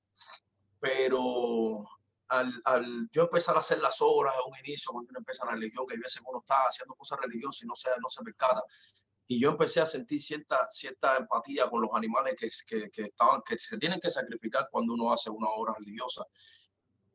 Pero 0.79 1.85
al, 2.29 2.53
al, 2.65 3.09
yo 3.11 3.23
empezar 3.23 3.55
a 3.55 3.59
hacer 3.59 3.79
las 3.79 4.01
obras 4.01 4.35
a 4.35 4.47
un 4.47 4.57
inicio, 4.65 4.91
cuando 4.91 5.09
uno 5.09 5.19
empieza 5.19 5.45
la 5.45 5.51
religión, 5.51 5.85
que 5.85 5.95
hay 5.95 5.99
veces 5.99 6.21
uno 6.25 6.39
está 6.39 6.61
haciendo 6.67 6.95
cosas 6.95 7.19
religiosas 7.21 7.63
y 7.63 7.67
no 7.67 7.75
se, 7.75 7.89
no 8.01 8.09
se 8.09 8.23
percata. 8.23 8.63
Y 9.27 9.39
yo 9.39 9.49
empecé 9.49 9.81
a 9.81 9.85
sentir 9.85 10.19
cierta, 10.19 10.67
cierta 10.69 11.17
empatía 11.17 11.69
con 11.69 11.81
los 11.81 11.89
animales 11.93 12.35
que, 12.39 12.49
que, 12.67 12.89
que, 12.91 13.01
estaban, 13.03 13.41
que 13.41 13.57
se 13.57 13.77
tienen 13.77 13.99
que 13.99 14.11
sacrificar 14.11 14.67
cuando 14.71 14.93
uno 14.93 15.11
hace 15.11 15.29
una 15.29 15.49
obra 15.49 15.73
religiosa. 15.77 16.25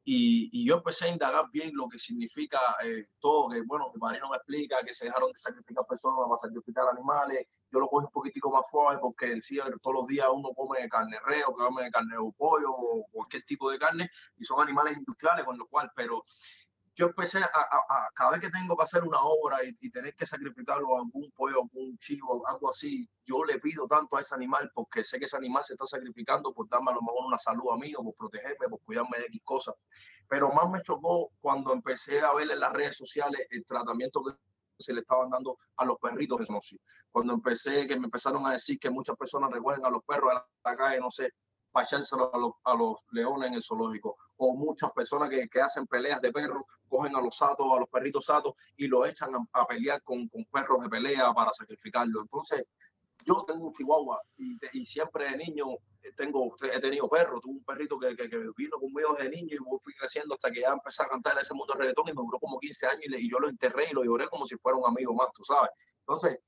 Y, 0.03 0.49
y, 0.53 0.67
yo 0.67 0.77
empecé 0.77 1.07
a 1.07 1.09
indagar 1.09 1.45
bien 1.53 1.73
lo 1.75 1.87
que 1.89 1.99
significa 1.99 2.59
eh, 2.83 3.07
todo, 3.19 3.51
que 3.51 3.61
bueno, 3.63 3.91
mi 3.95 4.01
marino 4.01 4.31
me 4.31 4.37
explica 4.37 4.83
que 4.83 4.95
se 4.95 5.05
dejaron 5.05 5.31
de 5.31 5.39
sacrificar 5.39 5.85
personas 5.87 6.27
para 6.27 6.41
sacrificar 6.41 6.87
animales, 6.89 7.47
yo 7.71 7.81
lo 7.81 7.87
cojo 7.87 8.07
un 8.07 8.11
poquitico 8.11 8.51
más 8.51 8.69
suave 8.71 8.99
porque 9.01 9.33
en 9.33 9.43
sí, 9.43 9.59
todos 9.83 9.95
los 9.95 10.07
días 10.07 10.27
uno 10.33 10.51
come 10.57 10.89
carne 10.89 11.19
reo, 11.27 11.53
come 11.53 11.91
carne 11.91 12.17
o 12.19 12.33
pollo 12.33 12.71
o 12.71 13.07
cualquier 13.13 13.43
tipo 13.45 13.71
de 13.71 13.79
carne 13.79 14.11
y 14.39 14.45
son 14.45 14.63
animales 14.63 14.97
industriales 14.97 15.45
con 15.45 15.59
lo 15.59 15.67
cual, 15.67 15.93
pero 15.95 16.25
yo 17.01 17.07
empecé 17.07 17.39
a, 17.39 17.47
a, 17.47 17.79
a, 17.89 18.11
cada 18.15 18.33
vez 18.33 18.41
que 18.43 18.51
tengo 18.51 18.77
que 18.77 18.83
hacer 18.83 19.03
una 19.03 19.21
obra 19.23 19.65
y, 19.65 19.75
y, 19.81 19.91
tener 19.91 20.15
que 20.15 20.27
sacrificarlo 20.27 20.97
a 20.97 20.99
algún 21.01 21.31
pollo, 21.31 21.63
algún 21.63 21.97
chivo, 21.97 22.47
algo 22.47 22.69
así, 22.69 23.09
yo 23.25 23.43
le 23.43 23.59
pido 23.59 23.87
tanto 23.89 24.19
a 24.19 24.21
ese 24.21 24.35
animal 24.35 24.71
porque 24.75 25.03
sé 25.03 25.19
que 25.19 25.25
ese 25.25 25.39
animal 25.39 25.65
se 25.65 25.73
está 25.73 25.87
sacrificando 25.87 26.53
por 26.53 26.69
darme 26.69 26.91
a 26.91 26.95
lo 26.95 27.01
mejor 27.01 27.25
una 27.27 27.39
salud 27.39 27.73
a 27.73 27.79
mí 27.79 27.95
o 27.97 28.05
por 28.05 28.15
protegerme, 28.15 28.69
por 28.69 28.81
cuidarme 28.83 29.19
de 29.19 29.25
X 29.27 29.41
cosas. 29.45 29.75
Pero 30.29 30.53
más 30.53 30.69
me 30.69 30.83
chocó 30.83 31.31
cuando 31.41 31.73
empecé 31.73 32.21
a 32.21 32.35
ver 32.35 32.51
en 32.51 32.61
las 32.61 32.73
redes 32.75 32.99
sociales 32.99 33.47
el 33.49 33.65
tratamiento 33.65 34.23
que 34.23 34.35
se 34.79 34.93
le 34.93 35.01
estaban 35.01 35.31
dando 35.31 35.57
a 35.79 35.87
los 35.87 35.97
perritos 35.99 36.47
sé. 36.61 36.77
Cuando 37.11 37.33
empecé, 37.33 37.87
que 37.87 37.99
me 37.99 38.07
empezaron 38.07 38.47
a 38.47 38.53
decir 38.53 38.79
que 38.79 38.91
muchas 38.91 39.17
personas 39.17 39.51
recuerden 39.51 39.87
a 39.87 39.91
los 39.91 40.05
perros 40.05 40.35
a 40.35 40.47
la 40.71 40.77
calle, 40.77 41.01
no 41.01 41.11
sé, 41.11 41.33
para 41.73 41.87
echárselo 41.87 42.35
a 42.35 42.39
los, 42.39 42.53
a 42.65 42.75
los 42.75 42.97
leones 43.11 43.49
en 43.49 43.55
el 43.55 43.63
zoológico. 43.63 44.17
O 44.37 44.55
muchas 44.55 44.91
personas 44.93 45.29
que, 45.31 45.49
que 45.49 45.61
hacen 45.61 45.87
peleas 45.87 46.21
de 46.21 46.33
perros, 46.33 46.63
cogen 46.89 47.15
a 47.15 47.21
los 47.21 47.37
satos, 47.37 47.67
a 47.73 47.81
los 47.81 47.89
perritos 47.89 48.25
satos 48.25 48.55
y 48.77 48.89
lo 48.89 49.05
echan 49.07 49.31
a, 49.53 49.67
pelear 49.67 50.03
con, 50.03 50.29
con, 50.29 50.45
perros 50.47 50.83
de 50.83 50.89
pelea 50.89 51.33
para 51.33 51.53
sacrificarlo. 51.53 52.23
Entonces, 52.23 52.65
yo 53.25 53.45
tengo 53.47 53.67
un 53.67 53.73
chihuahua 53.73 54.21
y, 54.39 54.57
y 54.73 54.87
siempre 54.87 55.31
de 55.31 55.37
niño 55.37 55.67
tengo, 56.17 56.55
he 56.63 56.81
tenido 56.81 57.09
perros, 57.09 57.41
tuve 57.41 57.53
un 57.53 57.65
perrito 57.65 57.99
que, 57.99 58.17
que, 58.17 58.29
que, 58.29 58.39
vino 58.57 58.79
conmigo 58.79 59.15
desde 59.19 59.31
niño 59.31 59.55
y 59.55 59.79
fui 59.83 59.95
creciendo 59.95 60.35
hasta 60.35 60.51
que 60.51 60.63
ya 60.63 60.73
empecé 60.73 61.03
a 61.03 61.09
cantar 61.09 61.35
en 61.35 61.41
ese 61.41 61.55
mundo 61.55 61.75
de 61.75 61.81
reggaetón 61.81 62.09
y 62.09 62.13
me 62.13 62.23
duró 62.23 62.39
como 62.39 62.59
15 62.59 62.87
años 62.87 63.05
y, 63.07 63.27
y 63.27 63.31
yo 63.31 63.39
lo 63.39 63.49
enterré 63.49 63.91
y 63.91 63.95
lo 63.95 64.05
lloré 64.05 64.27
como 64.29 64.47
si 64.47 64.57
fuera 64.57 64.79
un 64.79 64.87
amigo 64.87 65.15
más, 65.15 65.29
tú 65.35 65.45
sabes. 65.45 65.71
Entonces, 66.01 66.41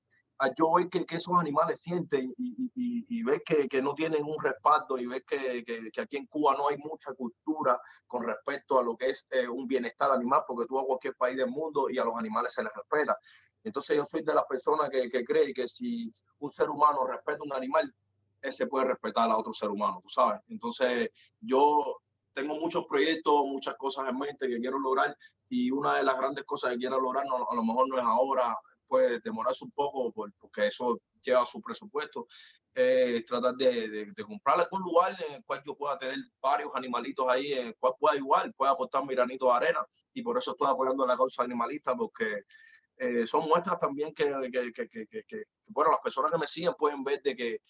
yo 0.56 0.72
ver 0.74 0.88
que, 0.88 1.04
que, 1.04 1.16
esos 1.16 1.38
animales 1.38 1.80
sienten 1.80 2.34
y, 2.36 2.70
y, 2.74 3.06
y 3.08 3.22
ver 3.22 3.42
que, 3.42 3.82
no 3.82 3.94
tienen 3.94 4.24
un 4.24 4.42
respaldo 4.42 4.98
y 4.98 5.06
ver 5.06 5.22
que, 5.24 5.64
aquí 6.00 6.16
en 6.16 6.26
Cuba 6.26 6.54
no 6.56 6.68
hay 6.68 6.78
mucha 6.78 7.12
cultura 7.14 7.80
con 8.06 8.24
respecto 8.24 8.78
a 8.78 8.82
lo 8.82 8.96
que 8.96 9.10
es 9.10 9.26
eh, 9.30 9.46
un 9.46 9.66
bienestar 9.66 10.10
animal, 10.10 10.42
porque 10.46 10.66
tú 10.66 10.78
a 10.78 10.86
cualquier 10.86 11.14
país 11.14 11.36
del 11.36 11.48
mundo 11.48 11.88
y 11.90 11.98
a 11.98 12.04
los 12.04 12.16
animales 12.16 12.52
se 12.52 12.62
les 12.62 12.72
respeta. 12.74 13.16
Entonces 13.62 13.96
yo 13.96 14.04
soy 14.04 14.22
de 14.22 14.34
las 14.34 14.44
personas 14.46 14.90
que, 14.90 15.24
cree 15.24 15.52
que 15.54 15.68
si 15.68 16.12
un 16.40 16.50
ser 16.50 16.68
humano 16.68 17.06
respeta 17.06 17.38
a 17.40 17.44
un 17.44 17.52
animal, 17.52 17.94
ese 18.40 18.66
puede 18.66 18.86
respetar 18.86 19.30
a 19.30 19.36
otro 19.36 19.52
ser 19.52 19.68
humano, 19.68 20.00
tú 20.02 20.08
sabes. 20.08 20.40
Entonces 20.48 21.10
yo 21.40 21.98
tengo 22.32 22.56
muchos 22.56 22.86
proyectos, 22.86 23.44
muchas 23.44 23.76
cosas 23.76 24.08
en 24.08 24.18
mente 24.18 24.48
que 24.48 24.58
quiero 24.58 24.78
lograr 24.78 25.16
y 25.48 25.70
una 25.70 25.98
de 25.98 26.02
las 26.02 26.16
grandes 26.16 26.44
cosas 26.44 26.72
que 26.72 26.78
quiero 26.78 26.98
lograr 26.98 27.24
a 27.24 27.54
lo 27.54 27.62
mejor 27.62 27.88
no 27.88 27.98
es 27.98 28.04
ahora, 28.04 28.58
puede 28.92 29.20
demorarse 29.20 29.64
un 29.64 29.70
poco 29.70 30.12
porque 30.12 30.66
eso 30.66 31.00
lleva 31.22 31.46
su 31.46 31.62
presupuesto. 31.62 32.26
Eh, 32.74 33.24
tratar 33.26 33.54
de, 33.54 34.12
comprar 34.26 34.60
algún 34.60 34.82
lugar 34.82 35.16
en 35.26 35.36
el 35.36 35.44
cual 35.44 35.62
yo 35.66 35.74
pueda 35.74 35.98
tener 35.98 36.18
varios 36.42 36.70
animalitos 36.74 37.26
ahí, 37.26 37.54
en 37.54 37.68
el 37.68 37.76
cual 37.76 37.94
pueda 37.98 38.16
igual, 38.16 38.52
pueda 38.52 38.72
aportar 38.72 39.06
mi 39.06 39.14
granito 39.14 39.46
de 39.46 39.52
arena. 39.52 39.86
Y 40.12 40.22
por 40.22 40.36
eso 40.36 40.50
estoy 40.50 40.68
apoyando 40.68 41.06
la 41.06 41.16
causa 41.16 41.42
animalista, 41.42 41.96
porque 41.96 42.42
eh, 42.98 43.26
son 43.26 43.48
muestras 43.48 43.80
también 43.80 44.12
que, 44.12 44.24
bueno, 45.68 45.90
las 45.90 46.00
personas 46.00 46.30
que 46.30 46.38
me 46.38 46.46
siguen 46.46 46.74
pueden 46.74 47.02
ver 47.02 47.22
de 47.22 47.34
que 47.34 47.60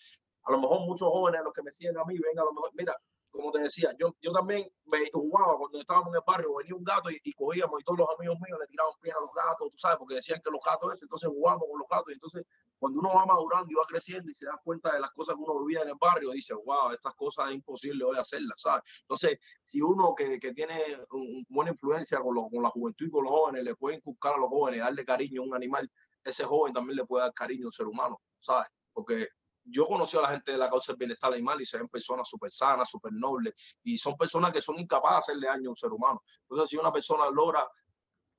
a 0.43 0.51
lo 0.51 0.61
mejor 0.61 0.81
muchos 0.81 1.09
jóvenes, 1.09 1.43
los 1.45 1.53
que 1.53 1.63
me 1.63 1.71
siguen 1.71 1.97
a 1.99 2.05
mí, 2.05 2.15
ven 2.19 2.37
a 2.37 2.45
lo 2.45 2.53
mejor, 2.53 2.71
mira, 2.75 2.97
como 3.33 3.51
te 3.51 3.61
decía, 3.61 3.95
yo, 3.99 4.15
yo 4.21 4.31
también 4.33 4.71
me 4.87 4.99
jugaba 5.13 5.57
cuando 5.57 5.81
estábamos 5.81 6.09
en 6.09 6.17
el 6.17 6.23
barrio, 6.27 6.55
venía 6.57 6.75
un 6.75 6.85
gato 6.85 7.11
y, 7.11 7.19
y, 7.25 7.33
cogíamos 7.33 7.81
y 7.81 7.85
todos 7.85 7.99
los 8.01 8.09
amigos 8.19 8.39
míos 8.41 8.59
le 8.61 8.67
tiraban 8.67 8.93
piedra 9.01 9.19
a 9.19 9.23
los 9.23 9.35
gatos, 9.35 9.71
tú 9.71 9.79
sabes, 9.79 9.99
porque 9.99 10.17
decían 10.17 10.41
que 10.45 10.51
los 10.51 10.61
gatos 10.65 10.95
eso, 10.95 11.05
entonces 11.05 11.29
jugábamos 11.29 11.67
con 11.69 11.79
los 11.81 11.89
gatos 11.89 12.11
y 12.11 12.13
entonces 12.13 12.47
cuando 12.79 12.99
uno 12.99 13.15
va 13.15 13.27
madurando 13.27 13.71
y 13.71 13.75
va 13.75 13.85
creciendo 13.87 14.29
y 14.31 14.35
se 14.35 14.45
da 14.45 14.61
cuenta 14.65 14.93
de 14.93 15.01
las 15.01 15.13
cosas 15.13 15.37
que 15.37 15.41
uno 15.41 15.65
vivía 15.65 15.83
en 15.83 15.91
el 15.91 15.95
barrio, 16.01 16.33
dice, 16.33 16.53
wow, 16.53 16.91
estas 16.93 17.15
cosas 17.15 17.49
es 17.49 17.55
imposible 17.55 18.05
hoy 18.05 18.19
hacerlas, 18.19 18.61
¿sabes? 18.61 18.83
Entonces, 19.03 19.39
si 19.63 19.81
uno 19.81 20.15
que, 20.17 20.41
que 20.41 20.53
tiene 20.53 20.75
un, 21.13 21.47
buena 21.49 21.71
influencia 21.71 22.19
con, 22.19 22.35
los, 22.35 22.51
con 22.51 22.61
la 22.61 22.71
juventud 22.71 23.07
y 23.07 23.11
con 23.11 23.23
los 23.23 23.33
jóvenes, 23.33 23.63
le 23.63 23.77
puede 23.77 23.99
inculcar 23.99 24.35
a 24.35 24.39
los 24.39 24.49
jóvenes, 24.49 24.81
darle 24.81 25.05
cariño 25.05 25.43
a 25.43 25.45
un 25.45 25.55
animal, 25.55 25.89
ese 26.25 26.43
joven 26.43 26.73
también 26.73 26.97
le 26.97 27.07
puede 27.07 27.23
dar 27.23 27.33
cariño 27.33 27.67
a 27.67 27.69
un 27.69 27.73
ser 27.73 27.87
humano, 27.87 28.21
¿sabes? 28.41 28.67
Porque 28.93 29.29
yo 29.65 29.87
conocí 29.87 30.17
a 30.17 30.23
la 30.23 30.29
gente 30.29 30.53
de 30.53 30.59
la 30.59 30.69
causa 30.69 30.93
del 30.93 30.99
bienestar 30.99 31.33
animal 31.33 31.61
y 31.61 31.65
se 31.65 31.79
ven 31.79 31.89
personas 31.89 32.29
súper 32.29 32.51
sanas, 32.51 32.91
súper 32.91 33.13
nobles, 33.13 33.55
y 33.83 33.97
son 33.97 34.17
personas 34.17 34.53
que 34.53 34.61
son 34.61 34.79
incapaces 34.79 35.13
de 35.13 35.33
hacerle 35.33 35.47
daño 35.47 35.69
a 35.69 35.73
un 35.73 35.77
ser 35.77 35.91
humano. 35.91 36.23
Entonces, 36.43 36.71
si 36.71 36.77
una 36.77 36.93
persona 36.93 37.31
logra 37.31 37.67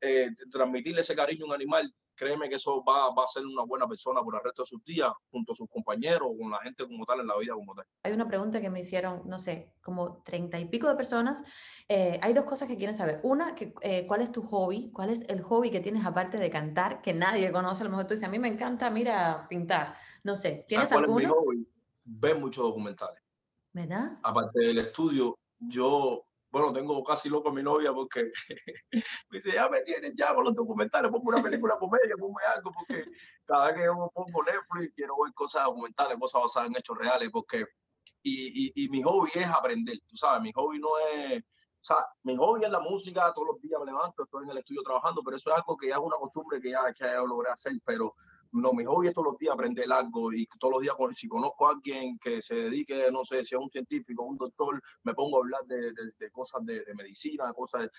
eh, 0.02 0.32
transmitirle 0.52 1.02
ese 1.02 1.16
cariño 1.16 1.46
a 1.46 1.48
un 1.48 1.54
animal, 1.54 1.94
créeme 2.16 2.50
que 2.50 2.56
eso 2.56 2.84
va, 2.84 3.14
va, 3.14 3.24
a 3.24 3.28
ser 3.28 3.46
una 3.46 3.64
buena 3.64 3.88
persona 3.88 4.22
por 4.22 4.36
el 4.36 4.42
resto 4.44 4.64
de 4.64 4.68
sus 4.68 4.84
días, 4.84 5.10
junto 5.32 5.54
a 5.54 5.56
sus 5.56 5.70
compañeros 5.70 6.30
con 6.40 6.52
la 6.52 6.60
gente 6.60 6.86
como 6.86 7.06
tal 7.06 7.22
en 7.22 7.28
la 7.28 7.38
vida 7.38 7.54
como 7.54 7.74
tal. 7.74 7.86
Hay 8.04 8.14
una 8.14 8.28
pregunta 8.28 8.62
que 8.62 8.70
me 8.70 8.82
hicieron, 8.82 9.24
no 9.26 9.40
sé, 9.40 9.74
como 9.82 10.22
treinta 10.24 10.60
y 10.60 10.66
pico 10.66 10.88
de 10.88 10.96
personas. 10.96 11.44
Eh, 11.88 12.20
hay 12.22 12.34
dos 12.34 12.46
cosas 12.46 12.68
que 12.68 12.78
quieren 12.78 12.96
saber. 12.96 13.20
Una, 13.24 13.56
que, 13.56 13.74
eh, 13.82 14.06
¿cuál 14.08 14.22
es 14.22 14.32
tu 14.32 14.44
hobby? 14.44 14.92
¿Cuál 14.92 15.10
es 15.10 15.24
el 15.30 15.42
hobby 15.42 15.72
que 15.72 15.80
tienes 15.80 16.06
aparte 16.06 16.38
de 16.38 16.50
cantar 16.50 17.02
que 17.02 17.14
nadie 17.14 17.52
conoce? 17.52 17.84
A 17.84 17.86
lo 17.86 17.92
mejor 17.92 18.08
tú 18.08 18.14
dices, 18.14 18.28
a 18.28 18.32
mí 18.32 18.40
me 18.40 18.48
encanta, 18.48 18.90
mira, 18.90 19.48
pintar 19.50 19.96
No 20.24 20.36
sé, 20.38 20.66
¿tienes 20.68 20.92
alguno? 20.92 21.36
Ver 22.06 22.38
muchos 22.38 22.64
documentales. 22.64 23.22
¿Verdad? 23.74 24.20
Aparte 24.24 24.60
del 24.60 24.78
estudio, 24.78 25.38
yo, 25.60 26.26
bueno, 26.50 26.72
tengo 26.72 27.04
casi 27.04 27.28
loco 27.28 27.50
a 27.50 27.54
mi 27.54 27.64
novia 27.64 27.92
porque 27.92 28.32
me 29.30 29.38
dice, 29.40 29.54
ya 29.54 29.68
me 29.68 29.82
tienes 29.82 30.14
ya 30.16 30.34
con 30.34 30.46
los 30.46 30.56
documentales, 30.56 31.12
pongo 31.12 31.30
una 31.30 31.42
película 31.42 31.78
comedia, 31.78 32.16
pongo 32.18 32.38
algo, 32.56 32.72
porque 32.72 33.06
cada 33.46 33.68
vez 33.68 33.76
que 33.76 33.86
yo 33.86 34.12
pongo 34.14 34.44
Netflix 34.44 34.94
quiero 34.96 35.16
ver 35.24 35.34
cosas 35.34 35.66
documentales, 35.66 36.18
cosas 36.20 36.44
basadas 36.44 36.70
en 36.70 36.78
hechos 36.78 36.98
reales, 36.98 37.30
porque, 37.32 37.66
y, 38.22 38.68
y, 38.68 38.86
y 38.86 38.90
mi 38.90 39.02
hobby 39.02 39.32
es 39.34 39.48
aprender, 39.48 39.98
tú 40.08 40.16
sabes, 40.16 40.42
mi 40.42 40.52
hobby 40.54 40.80
no 40.80 40.90
es, 41.16 41.42
o 41.42 41.86
sea, 41.86 41.98
mi 42.22 42.38
hobby 42.38 42.64
es 42.64 42.72
la 42.72 42.80
música, 42.80 43.34
todos 43.34 43.48
los 43.54 43.62
días 43.62 43.80
me 43.80 43.88
levanto, 43.88 44.24
estoy 44.24 44.44
en 44.44 44.52
el 44.52 44.58
estudio 44.60 44.84
trabajando, 44.84 45.22
pero 45.24 45.36
eso 45.36 45.50
es 45.50 45.58
algo 45.58 45.76
que 45.76 45.88
ya 45.88 45.96
es 45.96 46.02
una 46.02 46.18
costumbre 46.18 46.62
que 46.62 46.72
ya, 46.72 46.94
que 46.94 47.06
ya 47.06 47.22
logré 47.22 47.50
hacer, 47.50 47.74
pero 47.84 48.16
no, 48.54 48.72
mi 48.74 48.86
hobby 48.86 49.08
es 49.08 49.14
todos 49.14 49.32
los 49.32 49.38
días 49.38 49.54
aprender 49.54 49.92
algo 49.92 50.32
y 50.32 50.48
todos 50.60 50.76
los 50.76 50.82
días, 50.82 50.96
si 51.16 51.28
conozco 51.28 51.68
a 51.68 51.72
alguien 51.72 52.18
que 52.20 52.42
se 52.42 52.56
dedique, 52.56 53.10
no 53.12 53.24
sé, 53.24 53.44
si 53.44 53.56
es 53.56 53.62
un 53.62 53.70
científico, 53.70 54.24
un 54.24 54.38
doctor, 54.38 54.82
me 55.04 55.14
pongo 55.14 55.38
a 55.38 55.42
hablar 55.42 55.62
de, 55.66 55.92
de, 56.18 56.32
cosas 56.32 56.64
de, 56.66 56.84
medicina, 56.96 57.52
cosas, 57.54 57.90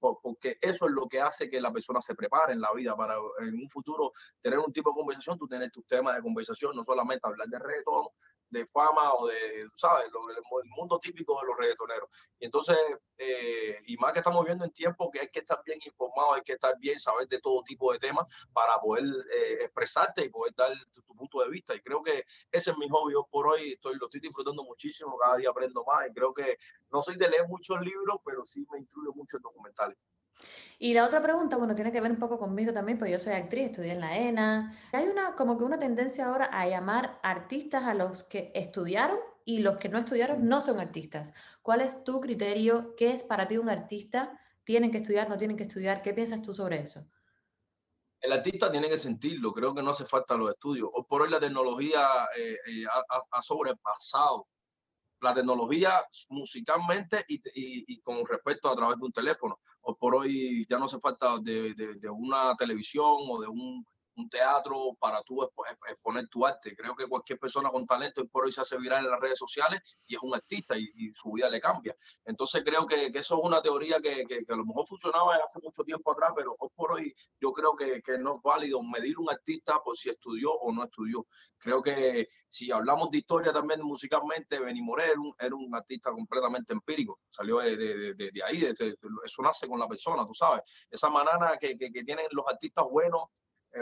porque 0.00 0.56
eso 0.60 0.86
es 0.86 0.92
lo 0.92 1.08
que 1.08 1.20
hace 1.20 1.50
que 1.50 1.60
la 1.60 1.72
persona 1.72 2.00
se 2.00 2.14
prepare 2.14 2.52
en 2.52 2.60
la 2.60 2.72
vida 2.72 2.96
para 2.96 3.14
en 3.40 3.54
un 3.54 3.68
futuro 3.68 4.12
tener 4.40 4.58
un 4.58 4.72
tipo 4.72 4.90
de 4.90 4.96
conversación, 4.96 5.38
tú 5.38 5.48
tienes 5.48 5.72
tus 5.72 5.86
temas 5.86 6.14
de 6.14 6.22
conversación, 6.22 6.76
no 6.76 6.84
solamente 6.84 7.26
hablar 7.26 7.48
de 7.48 7.58
reto, 7.58 8.12
de 8.54 8.66
fama 8.66 9.12
o 9.14 9.26
de, 9.26 9.68
¿sabes? 9.74 10.10
Lo, 10.12 10.30
el, 10.30 10.42
mundo 10.76 10.98
típico 10.98 11.38
de 11.40 11.46
los 11.46 11.56
reggaetoneros. 11.58 12.08
Y 12.38 12.46
entonces, 12.46 12.76
eh, 13.18 13.78
y 13.86 13.96
más 13.96 14.12
que 14.12 14.20
estamos 14.20 14.44
viendo 14.44 14.64
en 14.64 14.72
tiempo 14.72 15.10
que 15.10 15.20
hay 15.20 15.28
que 15.28 15.40
estar 15.40 15.62
bien 15.64 15.78
informado, 15.84 16.34
hay 16.34 16.42
que 16.42 16.54
estar 16.54 16.78
bien, 16.78 16.98
saber 16.98 17.28
de 17.28 17.40
todo 17.40 17.62
tipo 17.64 17.92
de 17.92 17.98
temas 17.98 18.26
para 18.52 18.78
poder 18.80 19.04
eh, 19.04 19.64
expresarte 19.64 20.24
y 20.24 20.30
poder 20.30 20.54
dar 20.54 20.72
tu, 20.92 21.02
punto 21.02 21.40
de 21.40 21.50
vista. 21.50 21.74
Y 21.74 21.80
creo 21.80 22.02
que 22.02 22.24
ese 22.50 22.70
es 22.70 22.78
mi 22.78 22.88
hobby. 22.88 23.14
por 23.30 23.46
hoy 23.48 23.72
estoy, 23.72 23.96
lo 23.96 24.06
estoy 24.06 24.20
disfrutando 24.20 24.64
muchísimo, 24.64 25.18
cada 25.18 25.36
día 25.36 25.50
aprendo 25.50 25.84
más 25.84 26.08
y 26.08 26.12
creo 26.12 26.32
que 26.32 26.58
no 26.90 27.02
soy 27.02 27.16
de 27.16 27.28
leer 27.28 27.46
muchos 27.48 27.80
libros, 27.80 28.18
pero 28.24 28.44
sí 28.44 28.66
me 28.70 28.78
incluyo 28.78 29.12
mucho 29.12 29.36
en 29.36 29.42
documentales. 29.42 29.98
Y 30.78 30.92
la 30.92 31.06
otra 31.06 31.22
pregunta, 31.22 31.56
bueno, 31.56 31.74
tiene 31.74 31.92
que 31.92 32.00
ver 32.00 32.10
un 32.10 32.18
poco 32.18 32.38
conmigo 32.38 32.72
también, 32.72 32.98
porque 32.98 33.12
yo 33.12 33.18
soy 33.18 33.32
actriz, 33.32 33.70
estudié 33.70 33.92
en 33.92 34.00
la 34.00 34.18
ENA. 34.18 34.76
Hay 34.92 35.06
una, 35.06 35.34
como 35.34 35.56
que 35.56 35.64
una 35.64 35.78
tendencia 35.78 36.26
ahora 36.26 36.46
a 36.46 36.68
llamar 36.68 37.20
artistas 37.22 37.84
a 37.84 37.94
los 37.94 38.24
que 38.24 38.50
estudiaron 38.54 39.18
y 39.44 39.60
los 39.60 39.78
que 39.78 39.88
no 39.88 39.98
estudiaron 39.98 40.46
no 40.48 40.60
son 40.60 40.80
artistas. 40.80 41.32
¿Cuál 41.62 41.80
es 41.80 42.04
tu 42.04 42.20
criterio? 42.20 42.94
¿Qué 42.96 43.12
es 43.12 43.22
para 43.22 43.46
ti 43.46 43.56
un 43.56 43.70
artista? 43.70 44.38
¿Tienen 44.64 44.90
que 44.90 44.98
estudiar, 44.98 45.28
no 45.28 45.38
tienen 45.38 45.56
que 45.56 45.64
estudiar? 45.64 46.02
¿Qué 46.02 46.12
piensas 46.12 46.42
tú 46.42 46.52
sobre 46.52 46.80
eso? 46.80 47.06
El 48.20 48.32
artista 48.32 48.70
tiene 48.70 48.88
que 48.88 48.96
sentirlo, 48.96 49.52
creo 49.52 49.74
que 49.74 49.82
no 49.82 49.90
hace 49.90 50.06
falta 50.06 50.36
los 50.36 50.50
estudios. 50.50 50.88
Hoy 50.92 51.04
por 51.06 51.22
hoy 51.22 51.30
la 51.30 51.38
tecnología 51.38 52.08
eh, 52.38 52.56
eh, 52.66 52.84
ha, 53.30 53.42
sobrepasado 53.42 54.48
la 55.20 55.34
tecnología 55.34 56.02
musicalmente 56.30 57.24
y, 57.28 57.42
y, 57.54 58.00
con 58.00 58.24
respecto 58.26 58.70
a 58.70 58.76
través 58.76 58.98
de 58.98 59.04
un 59.04 59.12
teléfono 59.12 59.60
o 59.84 59.96
por 59.96 60.14
hoy 60.14 60.66
ya 60.68 60.78
no 60.78 60.86
hace 60.86 60.98
falta 60.98 61.38
de, 61.40 61.74
de, 61.74 62.10
una 62.10 62.54
televisión 62.56 63.04
o 63.28 63.40
de 63.40 63.48
un, 63.48 63.86
un, 64.16 64.28
teatro 64.28 64.96
para 64.98 65.22
tú 65.22 65.42
exponer 65.88 66.28
tu 66.28 66.46
arte. 66.46 66.74
Creo 66.76 66.94
que 66.94 67.06
cualquier 67.06 67.38
persona 67.38 67.70
con 67.70 67.86
talento 67.86 68.26
por 68.26 68.44
hoy 68.44 68.52
se 68.52 68.60
hace 68.60 68.78
viral 68.78 69.04
en 69.04 69.10
las 69.10 69.20
redes 69.20 69.38
sociales 69.38 69.80
y 70.06 70.14
es 70.14 70.20
un 70.22 70.34
artista 70.34 70.76
y, 70.76 71.12
su 71.14 71.32
vida 71.32 71.48
le 71.48 71.60
cambia. 71.60 71.96
Entonces 72.24 72.64
creo 72.64 72.86
que, 72.86 73.12
que 73.12 73.18
eso 73.20 73.36
es 73.36 73.40
una 73.44 73.62
teoría 73.62 74.00
que, 74.00 74.24
que, 74.26 74.44
a 74.48 74.56
lo 74.56 74.64
mejor 74.64 74.86
funcionaba 74.86 75.36
hace 75.36 75.60
mucho 75.62 75.84
tiempo 75.84 76.12
atrás, 76.12 76.32
pero 76.34 76.56
hoy 76.58 76.68
por 76.74 76.92
hoy 76.92 77.14
yo 77.40 77.52
creo 77.52 77.76
que, 77.76 78.02
que 78.02 78.18
no 78.18 78.36
es 78.36 78.42
válido 78.42 78.82
medir 78.82 79.18
un 79.18 79.30
artista 79.30 79.80
por 79.82 79.96
si 79.96 80.10
estudió 80.10 80.52
o 80.52 80.72
no 80.72 80.84
estudió. 80.84 81.26
Creo 81.58 81.82
que 81.82 82.28
si 82.48 82.70
hablamos 82.70 83.10
de 83.10 83.18
historia 83.18 83.52
también 83.52 83.82
musicalmente, 83.82 84.58
Benny 84.58 84.80
Moré 84.80 85.12
era 85.38 85.54
un, 85.54 85.74
artista 85.74 86.12
completamente 86.12 86.72
empírico, 86.72 87.20
salió 87.28 87.58
de, 87.58 87.76
de, 87.76 88.14
de, 88.14 88.30
de 88.30 88.42
ahí, 88.44 88.64
eso 88.64 89.42
nace 89.42 89.66
con 89.66 89.80
la 89.80 89.88
persona, 89.88 90.24
tú 90.24 90.34
sabes, 90.34 90.62
esa 90.88 91.10
manana 91.10 91.56
que, 91.58 91.76
que, 91.76 91.90
que 91.90 92.04
tienen 92.04 92.26
los 92.30 92.46
artistas 92.46 92.84
buenos 92.88 93.24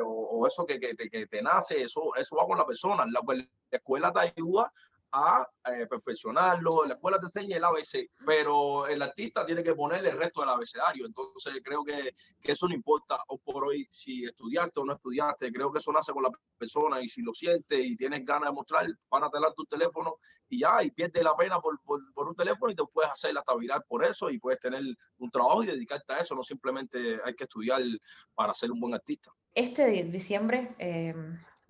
o, 0.01 0.47
eso 0.47 0.65
que, 0.65 0.81
que, 0.81 0.95
que, 0.97 1.27
te 1.27 1.43
nace, 1.43 1.83
eso, 1.83 2.15
eso 2.17 2.37
va 2.37 2.47
con 2.47 2.59
la 2.59 2.67
persona, 2.67 3.05
la, 3.07 3.21
la 3.27 3.47
escuela 3.71 4.13
te 4.13 4.21
ayuda 4.21 4.73
a 5.13 5.47
eh, 5.67 5.87
perfeccionarlo, 5.87 6.87
la 6.87 6.95
escuela 6.95 7.19
te 7.19 7.27
enseña 7.27 7.59
el 7.59 7.65
ABC, 7.65 8.11
pero 8.25 8.87
el 8.87 9.03
artista 9.03 9.45
tiene 9.45 9.63
que 9.63 9.75
ponerle 9.75 10.09
el 10.09 10.19
resto 10.19 10.41
del 10.41 10.49
abecedario, 10.49 11.05
entonces 11.05 11.53
creo 11.63 11.85
que, 11.85 12.15
que, 12.41 12.53
eso 12.53 12.67
no 12.67 12.75
importa 12.75 13.23
o 13.29 13.37
por 13.37 13.67
hoy 13.67 13.87
si 13.91 14.25
estudiaste 14.25 14.81
o 14.81 14.85
no 14.87 14.95
estudiaste, 14.95 15.53
creo 15.53 15.71
que 15.71 15.81
eso 15.81 15.93
nace 15.93 16.13
con 16.13 16.23
la 16.23 16.31
persona 16.57 17.03
y 17.03 17.09
si 17.09 17.21
lo 17.21 17.35
sientes 17.35 17.79
y 17.79 17.95
tienes 17.95 18.25
ganas 18.25 18.49
de 18.49 18.55
mostrar, 18.55 18.87
van 19.11 19.25
a 19.25 19.31
tener 19.31 19.53
tu 19.53 19.67
teléfono 19.67 20.17
y 20.49 20.61
ya, 20.61 20.83
y 20.83 20.91
pierde 20.91 21.23
la 21.23 21.37
pena 21.37 21.61
por, 21.61 21.79
por, 21.83 22.01
por, 22.15 22.29
un 22.29 22.35
teléfono 22.35 22.73
y 22.73 22.75
te 22.75 22.85
puedes 22.91 23.11
hacer 23.11 23.37
hasta 23.37 23.55
viral 23.55 23.85
por 23.87 24.05
eso 24.07 24.31
y 24.31 24.39
puedes 24.39 24.61
tener 24.61 24.83
un 25.19 25.31
trabajo 25.31 25.63
y 25.63 25.67
dedicarte 25.67 26.15
a 26.15 26.21
eso, 26.21 26.35
no 26.35 26.43
simplemente 26.43 27.21
hay 27.23 27.35
que 27.35 27.45
estudiar 27.45 27.83
para 28.35 28.55
ser 28.55 28.73
un 28.73 28.81
buen 28.81 28.95
artista. 28.95 29.31
Este 29.55 30.05
diciembre 30.05 30.75
eh, 30.79 31.15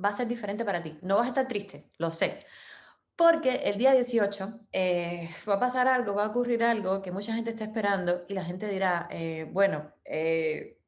va 0.02 0.10
a 0.10 0.12
ser 0.12 0.28
diferente 0.28 0.64
para 0.64 0.82
ti, 0.82 0.98
no 1.02 1.16
vas 1.16 1.26
a 1.26 1.28
estar 1.28 1.48
triste, 1.48 1.90
lo 1.98 2.10
sé 2.10 2.40
porque 3.16 3.54
el 3.64 3.78
día 3.78 3.92
18 3.92 4.66
eh, 4.72 5.28
va 5.48 5.54
a 5.54 5.60
pasar 5.60 5.88
algo, 5.88 6.14
va 6.14 6.24
a 6.24 6.28
ocurrir 6.28 6.62
algo 6.64 7.02
que 7.02 7.12
mucha 7.12 7.34
gente 7.34 7.50
está 7.50 7.64
esperando 7.64 8.24
y 8.28 8.34
la 8.34 8.44
gente 8.44 8.68
dirá, 8.68 9.08
eh, 9.10 9.48
bueno, 9.50 9.92
eh, 10.04 10.80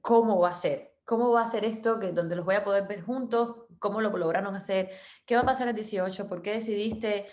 ¿cómo 0.00 0.40
va 0.40 0.50
a 0.50 0.54
ser? 0.54 0.94
¿Cómo 1.04 1.30
va 1.30 1.42
a 1.42 1.50
ser 1.50 1.64
esto 1.66 1.98
que 1.98 2.12
donde 2.12 2.36
los 2.36 2.46
voy 2.46 2.54
a 2.54 2.64
poder 2.64 2.88
ver 2.88 3.02
juntos? 3.02 3.66
¿Cómo 3.78 4.00
lo 4.00 4.16
lograron 4.16 4.56
hacer? 4.56 4.90
¿Qué 5.26 5.34
va 5.34 5.42
a 5.42 5.44
pasar 5.44 5.68
el 5.68 5.74
18? 5.74 6.26
¿Por 6.26 6.40
qué 6.40 6.52
decidiste 6.52 7.26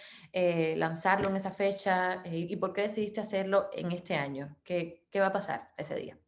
lanzarlo 0.75 1.29
en 1.29 1.37
esa 1.37 1.51
fecha? 1.51 2.21
¿Y 2.25 2.53
por 2.57 2.73
qué 2.73 2.81
decidiste 2.81 3.21
hacerlo 3.21 3.69
en 3.71 3.93
este 3.93 4.15
año? 4.15 4.57
¿Qué, 4.65 5.07
¿Qué 5.09 5.21
va 5.21 5.27
a 5.27 5.31
pasar 5.31 5.71
ese 5.77 5.95
día? 5.95 6.19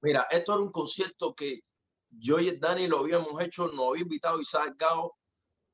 Mira, 0.00 0.26
esto 0.30 0.54
era 0.54 0.62
un 0.62 0.72
concierto 0.72 1.34
que 1.34 1.60
yo 2.10 2.38
y 2.40 2.56
Dani 2.56 2.86
lo 2.86 2.98
habíamos 2.98 3.40
hecho, 3.42 3.68
nos 3.68 3.90
había 3.90 4.02
invitado 4.02 4.40
Isaac 4.40 4.74
Gao 4.76 5.16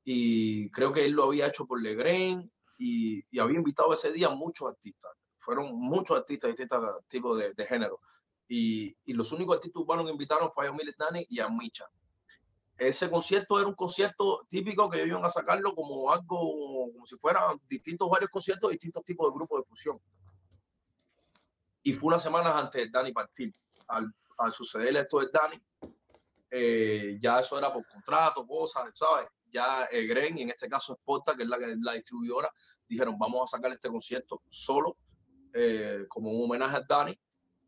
y 0.04 0.70
creo 0.70 0.92
que 0.92 1.04
él 1.04 1.12
lo 1.12 1.24
había 1.24 1.48
hecho 1.48 1.66
por 1.66 1.82
Legren 1.82 2.50
y, 2.78 3.24
y 3.30 3.38
había 3.38 3.58
invitado 3.58 3.92
ese 3.92 4.12
día 4.12 4.28
muchos 4.30 4.68
artistas. 4.68 5.12
Fueron 5.38 5.74
muchos 5.74 6.16
artistas 6.16 6.48
de 6.48 6.52
distintos 6.52 7.06
tipos 7.08 7.38
de, 7.38 7.54
de 7.54 7.66
género. 7.66 8.00
Y, 8.48 8.96
y, 9.04 9.14
los 9.14 9.32
únicos 9.32 9.56
artistas 9.56 9.82
urbanos 9.82 10.04
que 10.04 10.12
invitaron 10.12 10.52
fue 10.52 10.66
a 10.66 10.68
Yomil 10.68 10.94
Dani 10.96 11.26
y 11.28 11.40
a 11.40 11.48
Micha. 11.48 11.86
Ese 12.78 13.10
concierto 13.10 13.58
era 13.58 13.66
un 13.66 13.74
concierto 13.74 14.46
típico 14.48 14.88
que 14.90 15.04
iban 15.04 15.24
a 15.24 15.30
sacarlo 15.30 15.74
como 15.74 16.12
algo, 16.12 16.92
como 16.92 17.06
si 17.06 17.16
fueran 17.16 17.60
distintos 17.66 18.08
varios 18.08 18.30
conciertos, 18.30 18.70
distintos 18.70 19.02
tipos 19.04 19.28
de 19.28 19.36
grupos 19.36 19.60
de 19.60 19.64
fusión. 19.64 20.00
Y 21.82 21.92
fue 21.94 22.08
unas 22.08 22.22
semanas 22.22 22.54
antes 22.54 22.84
de 22.84 22.90
Dani 22.90 23.12
partir. 23.12 23.52
Al, 23.88 24.12
al 24.38 24.52
suceder 24.52 24.96
esto 24.96 25.20
de 25.20 25.28
Dani, 25.32 25.60
eh, 26.50 27.16
ya 27.20 27.40
eso 27.40 27.58
era 27.58 27.72
por 27.72 27.86
contrato, 27.86 28.46
cosas, 28.46 28.90
¿sabes? 28.94 29.28
ya 29.52 29.88
eh, 29.90 30.06
Gren 30.06 30.38
y 30.38 30.42
en 30.42 30.50
este 30.50 30.68
caso 30.68 30.94
Sporta, 30.94 31.34
que 31.34 31.44
es 31.44 31.48
la, 31.48 31.56
la 31.58 31.92
distribuidora, 31.92 32.52
dijeron 32.88 33.18
vamos 33.18 33.42
a 33.52 33.56
sacar 33.56 33.72
este 33.72 33.88
concierto 33.88 34.42
solo 34.48 34.96
eh, 35.52 36.04
como 36.08 36.30
un 36.30 36.44
homenaje 36.44 36.76
a 36.76 36.84
Dani. 36.86 37.18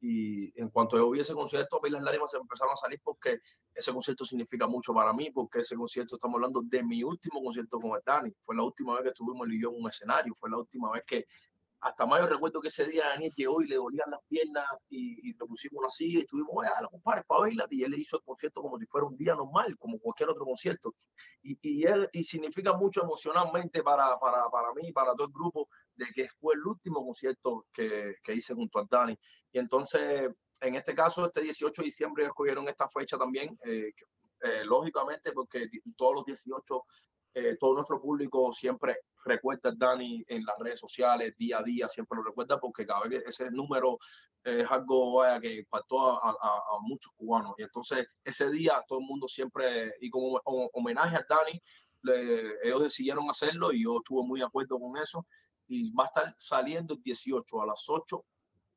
Y 0.01 0.61
en 0.61 0.69
cuanto 0.69 0.97
yo 0.97 1.11
vi 1.11 1.21
ese 1.21 1.35
concierto, 1.35 1.81
vi 1.83 1.91
las 1.91 2.05
lágrimas 2.05 2.31
se 2.31 2.37
empezaron 2.37 2.73
a 2.73 2.77
salir 2.77 3.01
porque 3.03 3.41
ese 3.75 3.93
concierto 3.93 4.25
significa 4.25 4.69
mucho 4.69 4.95
para 4.95 5.13
mí, 5.13 5.31
porque 5.31 5.61
ese 5.61 5.75
concierto 5.75 6.15
estamos 6.15 6.37
hablando 6.37 6.61
de 6.63 6.85
mi 6.85 7.03
último 7.03 7.43
concierto 7.43 7.81
con 7.81 7.97
el 7.97 8.03
Dani. 8.05 8.31
Fue 8.43 8.55
la 8.55 8.63
última 8.63 8.95
vez 8.95 9.03
que 9.03 9.09
estuvimos 9.09 9.49
y 9.51 9.61
yo 9.61 9.71
en 9.71 9.83
un 9.83 9.89
escenario, 9.89 10.35
fue 10.37 10.51
la 10.51 10.59
última 10.59 10.93
vez 10.93 11.03
que 11.05 11.27
hasta 11.81 12.07
mayo 12.07 12.27
recuerdo 12.27 12.61
que 12.61 12.69
ese 12.69 12.87
día 12.87 13.09
Daniel 13.09 13.33
llegó 13.37 13.63
y 13.63 13.69
le 13.69 13.77
dolían 13.77 14.11
las 14.11 14.21
piernas 14.29 14.67
y, 14.89 15.29
y 15.29 15.33
le 15.33 15.47
pusimos 15.47 15.95
silla 15.95 16.19
y 16.19 16.23
estuvimos, 16.23 16.65
a 16.67 16.83
los 16.83 16.91
compadres 16.91 17.25
para 17.27 17.43
verla 17.43 17.67
y 17.71 17.85
él 17.85 17.95
hizo 17.95 18.17
el 18.17 18.23
concierto 18.25 18.63
como 18.63 18.79
si 18.79 18.87
fuera 18.87 19.07
un 19.07 19.17
día 19.17 19.35
normal, 19.35 19.77
como 19.79 19.99
cualquier 19.99 20.31
otro 20.31 20.45
concierto. 20.45 20.95
Y, 21.43 21.59
y, 21.63 21.85
él, 21.85 22.09
y 22.13 22.25
significa 22.25 22.73
mucho 22.73 23.03
emocionalmente 23.03 23.83
para, 23.83 24.19
para, 24.19 24.49
para 24.51 24.73
mí, 24.75 24.93
para 24.93 25.13
todo 25.15 25.27
el 25.29 25.33
grupo, 25.33 25.69
de 25.95 26.07
que 26.15 26.29
fue 26.41 26.55
el 26.55 26.67
último 26.67 27.05
concierto 27.05 27.67
que, 27.73 28.15
que 28.23 28.35
hice 28.35 28.55
junto 28.55 28.79
a 28.81 28.87
Dani. 28.89 29.17
Y 29.53 29.59
entonces, 29.59 30.31
en 30.61 30.75
este 30.75 30.95
caso, 30.95 31.27
este 31.27 31.43
18 31.43 31.83
de 31.83 31.87
diciembre 31.87 32.25
escogieron 32.25 32.69
esta 32.69 32.89
fecha 32.89 33.17
también, 33.17 33.57
eh, 33.65 33.93
eh, 34.41 34.65
lógicamente, 34.65 35.33
porque 35.33 35.69
todos 35.97 36.17
los 36.17 36.25
18 36.25 36.85
eh, 37.39 37.57
todo 37.59 37.75
nuestro 37.75 38.01
público 38.01 38.53
siempre 38.53 38.97
recuerda 39.25 39.71
a 39.71 39.75
Dani 39.77 40.25
en 40.27 40.45
las 40.45 40.57
redes 40.59 40.81
sociales 40.81 41.37
día 41.37 41.59
a 41.59 41.63
día, 41.63 41.89
siempre 41.89 42.17
lo 42.17 42.25
recuerda 42.25 42.59
porque 42.59 42.85
cada 42.85 43.03
vez 43.03 43.23
que 43.23 43.29
ese 43.29 43.51
número 43.53 43.99
es 44.43 44.69
algo 44.69 45.17
vaya, 45.17 45.39
que 45.41 45.59
impactó 45.59 46.13
a, 46.13 46.31
a, 46.31 46.33
a, 46.33 46.79
muchos 46.81 47.13
cubanos. 47.17 47.55
Y 47.59 47.63
entonces 47.63 48.09
ese 48.25 48.51
día 48.51 48.83
todo 48.89 48.99
el 48.99 49.07
mundo 49.07 49.29
siempre, 49.29 49.95
y 50.01 50.11
como 50.11 50.41
homenaje 50.45 51.17
a 51.17 51.27
Dani, 51.29 51.63
le, 52.03 52.55
ellos 52.65 52.83
decidieron 52.83 53.31
hacerlo 53.31 53.73
y 53.73 53.85
yo 53.85 53.99
estuve 53.99 54.27
muy 54.27 54.41
de 54.41 54.47
acuerdo 54.47 54.79
con 54.81 54.97
eso. 54.97 55.27
Y 55.69 55.93
va 55.93 56.05
a 56.05 56.07
estar 56.07 56.35
saliendo 56.39 56.95
el 56.95 57.03
18 57.03 57.63
a 57.63 57.67
las 57.67 57.85
8 57.89 58.25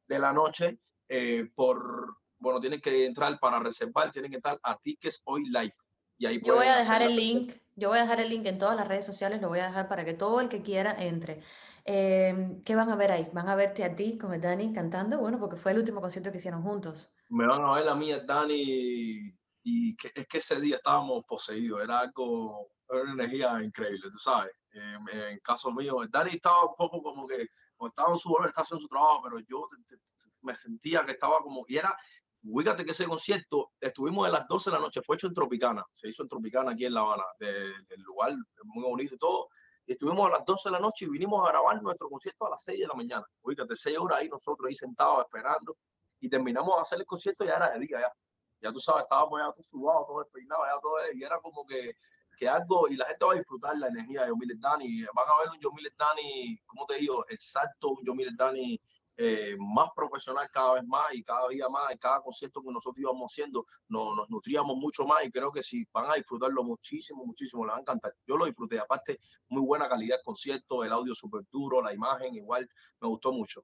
de 0.08 0.20
la 0.20 0.34
noche 0.34 0.80
eh, 1.08 1.50
por, 1.56 2.18
bueno, 2.38 2.60
tienen 2.60 2.82
que 2.82 3.06
entrar 3.06 3.40
para 3.40 3.60
reservar, 3.60 4.12
tienen 4.12 4.30
que 4.30 4.38
entrar 4.38 4.60
a 4.62 4.78
Tickets 4.78 5.22
Hoy 5.26 5.46
Live. 5.46 5.76
Y 6.18 6.26
ahí 6.26 6.42
yo 6.44 6.56
voy 6.56 6.68
a 6.68 6.78
dejar 6.78 7.02
el 7.02 7.16
link 7.16 7.54
Yo 7.76 7.90
voy 7.90 8.00
a 8.00 8.02
dejar 8.02 8.20
el 8.20 8.30
link 8.30 8.46
en 8.46 8.60
todas 8.60 8.76
las 8.76 8.88
redes 8.88 9.06
sociales, 9.06 9.42
lo 9.42 9.48
voy 9.48 9.60
a 9.60 9.68
dejar 9.68 9.88
para 9.88 10.04
que 10.04 10.14
todo 10.14 10.42
el 10.42 10.50
que 10.50 10.62
quiera 10.62 10.96
entre. 11.02 11.42
Em, 11.86 12.62
¿Qué 12.64 12.76
van 12.76 12.90
a 12.90 12.96
ver 12.96 13.12
ahí? 13.12 13.30
¿Van 13.34 13.48
a 13.48 13.56
verte 13.56 13.84
a 13.84 13.96
ti 13.96 14.18
con 14.18 14.34
el 14.34 14.42
Dani 14.42 14.74
cantando? 14.74 15.20
Bueno, 15.20 15.40
porque 15.40 15.56
fue 15.56 15.72
el 15.72 15.80
último 15.80 16.02
concierto 16.02 16.32
que 16.32 16.38
hicieron 16.38 16.62
juntos. 16.62 17.14
Me 17.30 17.48
van 17.48 17.64
a 17.64 17.74
ver 17.74 17.88
a 17.88 17.96
mí, 17.96 18.12
el 18.12 18.26
Dani, 18.26 19.34
y 19.64 19.96
que, 19.96 20.12
es 20.14 20.28
que 20.28 20.38
ese 20.40 20.60
día 20.60 20.76
estábamos 20.76 21.24
poseídos, 21.26 21.82
era 21.82 22.00
algo, 22.00 22.72
era 22.90 23.04
una 23.04 23.14
energía 23.14 23.64
increíble, 23.64 24.12
tú 24.12 24.20
sabes. 24.20 24.52
en 24.74 25.40
caso 25.40 25.72
mío, 25.72 25.96
Dani 26.10 26.32
estaba 26.32 26.66
un 26.66 26.76
poco 26.76 27.02
como 27.02 27.28
que, 27.28 27.48
como 27.78 27.88
estaba 27.88 28.12
en 28.12 28.18
su 28.18 28.30
estaba 28.46 28.64
haciendo 28.64 28.82
su 28.82 28.88
trabajo, 28.88 29.22
pero 29.24 29.40
yo 29.40 29.68
me 30.42 30.56
sentía 30.56 31.06
que 31.06 31.14
estaba 31.14 31.40
como, 31.40 31.64
y 31.68 31.78
era, 31.78 31.96
Fíjate 32.44 32.84
que 32.84 32.92
ese 32.92 33.06
concierto 33.06 33.72
estuvimos 33.80 34.28
a 34.28 34.32
las 34.32 34.48
12 34.48 34.72
de 34.72 34.76
la 34.76 34.82
noche, 34.82 35.02
fue 35.06 35.16
hecho 35.16 35.28
en 35.28 35.34
Tropicana, 35.34 35.86
se 35.92 36.10
hizo 36.10 36.24
en 36.24 36.30
Tropicana 36.30 36.72
aquí 36.72 36.86
en 36.86 36.94
La 36.94 37.02
Habana, 37.02 37.24
del 37.40 38.02
lugar 38.02 38.34
muy 38.64 38.84
bonito 38.84 39.14
y 39.14 39.18
todo. 39.18 39.48
Y 39.86 39.94
estuvimos 39.94 40.28
a 40.28 40.38
las 40.38 40.46
12 40.46 40.70
de 40.70 40.72
la 40.74 40.80
noche 40.80 41.06
y 41.06 41.10
vinimos 41.10 41.46
a 41.46 41.52
grabar 41.52 41.82
nuestro 41.84 42.10
concierto 42.10 42.48
a 42.48 42.52
las 42.52 42.64
6 42.64 42.80
de 42.80 42.88
la 42.88 42.94
mañana. 42.96 43.26
Fíjate, 43.48 43.76
6 43.76 43.98
horas 43.98 44.20
ahí 44.20 44.30
nosotros 44.30 44.68
ahí 44.68 44.76
sentados 44.76 45.26
esperando 45.26 45.78
y 46.20 46.30
terminamos 46.30 46.76
de 46.76 46.82
hacer 46.82 47.00
el 47.00 47.06
concierto 47.06 47.44
y 47.44 47.48
ya 47.48 47.58
era 47.58 47.72
de 47.72 47.80
día 47.80 48.02
ya. 48.02 48.12
Ya 48.62 48.72
tú 48.72 48.80
sabes, 48.80 49.04
estábamos 49.04 49.40
ya 49.40 49.52
todos 49.52 49.68
subados, 49.68 50.08
todos 50.08 50.26
despeinados, 50.26 50.66
ya 50.68 50.82
todo 50.82 50.94
y 51.14 51.24
era 51.24 51.40
como 51.40 51.66
que, 51.66 51.96
que 52.38 52.48
algo, 52.48 52.88
y 52.88 52.96
la 52.96 53.06
gente 53.06 53.26
va 53.26 53.34
a 53.34 53.38
disfrutar 53.38 53.78
la 53.78 53.88
energía 53.88 54.22
de 54.22 54.30
Yomilet 54.30 54.60
Dani. 54.60 55.04
Van 55.14 55.26
a 55.28 55.40
ver 55.42 55.50
un 55.50 55.60
Yomilet 55.60 55.96
Dani, 55.98 56.60
¿cómo 56.66 56.86
te 56.86 56.96
digo? 56.96 57.26
Exacto, 57.30 57.90
un 57.90 58.06
Yomilet 58.06 58.36
Dani 58.36 58.80
eh, 59.24 59.56
más 59.60 59.90
profesional 59.96 60.48
cada 60.52 60.74
vez 60.74 60.84
más 60.86 61.14
y 61.14 61.24
cada 61.24 61.48
día 61.50 61.70
más, 61.70 61.92
en 61.92 61.98
cada 61.98 62.22
concierto 62.22 62.62
que 62.62 62.72
nosotros 62.72 63.00
íbamos 63.00 63.32
haciendo, 63.32 63.66
nos, 63.88 64.16
nos 64.16 64.30
nutríamos 64.30 64.76
mucho 64.78 65.06
más 65.06 65.24
y 65.24 65.32
creo 65.32 65.52
que 65.52 65.62
si 65.62 65.86
van 65.94 66.10
a 66.10 66.16
disfrutarlo 66.16 66.64
muchísimo, 66.64 67.24
muchísimo, 67.24 67.64
les 67.66 67.74
va 67.74 67.78
a 67.78 67.82
encantar. 67.82 68.16
Yo 68.26 68.36
lo 68.36 68.46
disfruté, 68.46 68.80
aparte, 68.80 69.20
muy 69.50 69.62
buena 69.62 69.88
calidad 69.88 70.18
de 70.18 70.24
concierto, 70.24 70.84
el 70.84 70.92
audio 70.92 71.14
súper 71.14 71.44
duro, 71.52 71.82
la 71.82 71.94
imagen 71.94 72.34
igual, 72.34 72.68
me 73.00 73.08
gustó 73.08 73.32
mucho. 73.32 73.64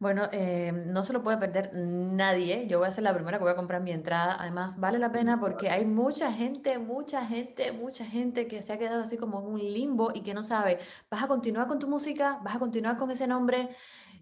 Bueno, 0.00 0.28
eh, 0.32 0.72
no 0.72 1.04
se 1.04 1.12
lo 1.12 1.22
puede 1.22 1.38
perder 1.38 1.70
nadie. 1.72 2.66
Yo 2.66 2.78
voy 2.78 2.88
a 2.88 2.90
ser 2.90 3.04
la 3.04 3.14
primera 3.14 3.38
que 3.38 3.44
voy 3.44 3.52
a 3.52 3.56
comprar 3.56 3.80
mi 3.80 3.92
entrada. 3.92 4.36
Además, 4.38 4.78
vale 4.78 4.98
la 4.98 5.12
pena 5.12 5.38
porque 5.40 5.70
hay 5.70 5.86
mucha 5.86 6.32
gente, 6.32 6.78
mucha 6.78 7.24
gente, 7.24 7.72
mucha 7.72 8.04
gente 8.04 8.46
que 8.48 8.60
se 8.60 8.72
ha 8.72 8.78
quedado 8.78 9.02
así 9.02 9.16
como 9.16 9.40
en 9.40 9.46
un 9.46 9.58
limbo 9.60 10.10
y 10.12 10.22
que 10.22 10.34
no 10.34 10.42
sabe, 10.42 10.78
¿vas 11.10 11.22
a 11.22 11.28
continuar 11.28 11.68
con 11.68 11.78
tu 11.78 11.88
música? 11.88 12.40
¿Vas 12.42 12.56
a 12.56 12.58
continuar 12.58 12.98
con 12.98 13.10
ese 13.10 13.26
nombre? 13.26 13.70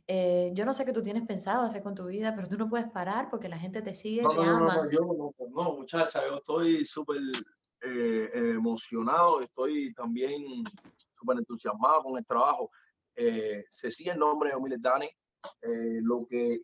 Eh, 0.07 0.51
yo 0.55 0.65
no 0.65 0.73
sé 0.73 0.85
qué 0.85 0.93
tú 0.93 1.03
tienes 1.03 1.27
pensado 1.27 1.63
hacer 1.63 1.83
con 1.83 1.95
tu 1.95 2.07
vida, 2.07 2.35
pero 2.35 2.49
tú 2.49 2.59
no 2.59 2.69
puedes 2.69 2.91
parar 2.91 3.31
porque 3.31 3.49
la 3.49 3.59
gente 3.59 3.83
te 3.83 3.95
sigue, 3.95 4.23
no, 4.23 4.31
te 4.31 4.37
no, 4.37 4.43
ama. 4.43 4.77
No, 4.77 4.91
yo 4.91 5.01
no, 5.01 5.73
muchacha, 5.77 6.27
yo 6.27 6.37
estoy 6.37 6.85
súper 6.85 7.21
eh, 7.83 8.31
emocionado, 8.35 9.41
estoy 9.41 9.95
también 9.95 10.65
súper 11.19 11.39
entusiasmado 11.39 12.03
con 12.03 12.19
el 12.19 12.27
trabajo. 12.27 12.71
Eh, 13.15 13.65
se 13.69 13.91
sigue 13.91 14.11
el 14.11 14.19
nombre 14.19 14.51
de 14.51 14.57
Omilet 14.57 14.81
Dani. 14.81 15.09
lo 16.03 16.27
que 16.27 16.63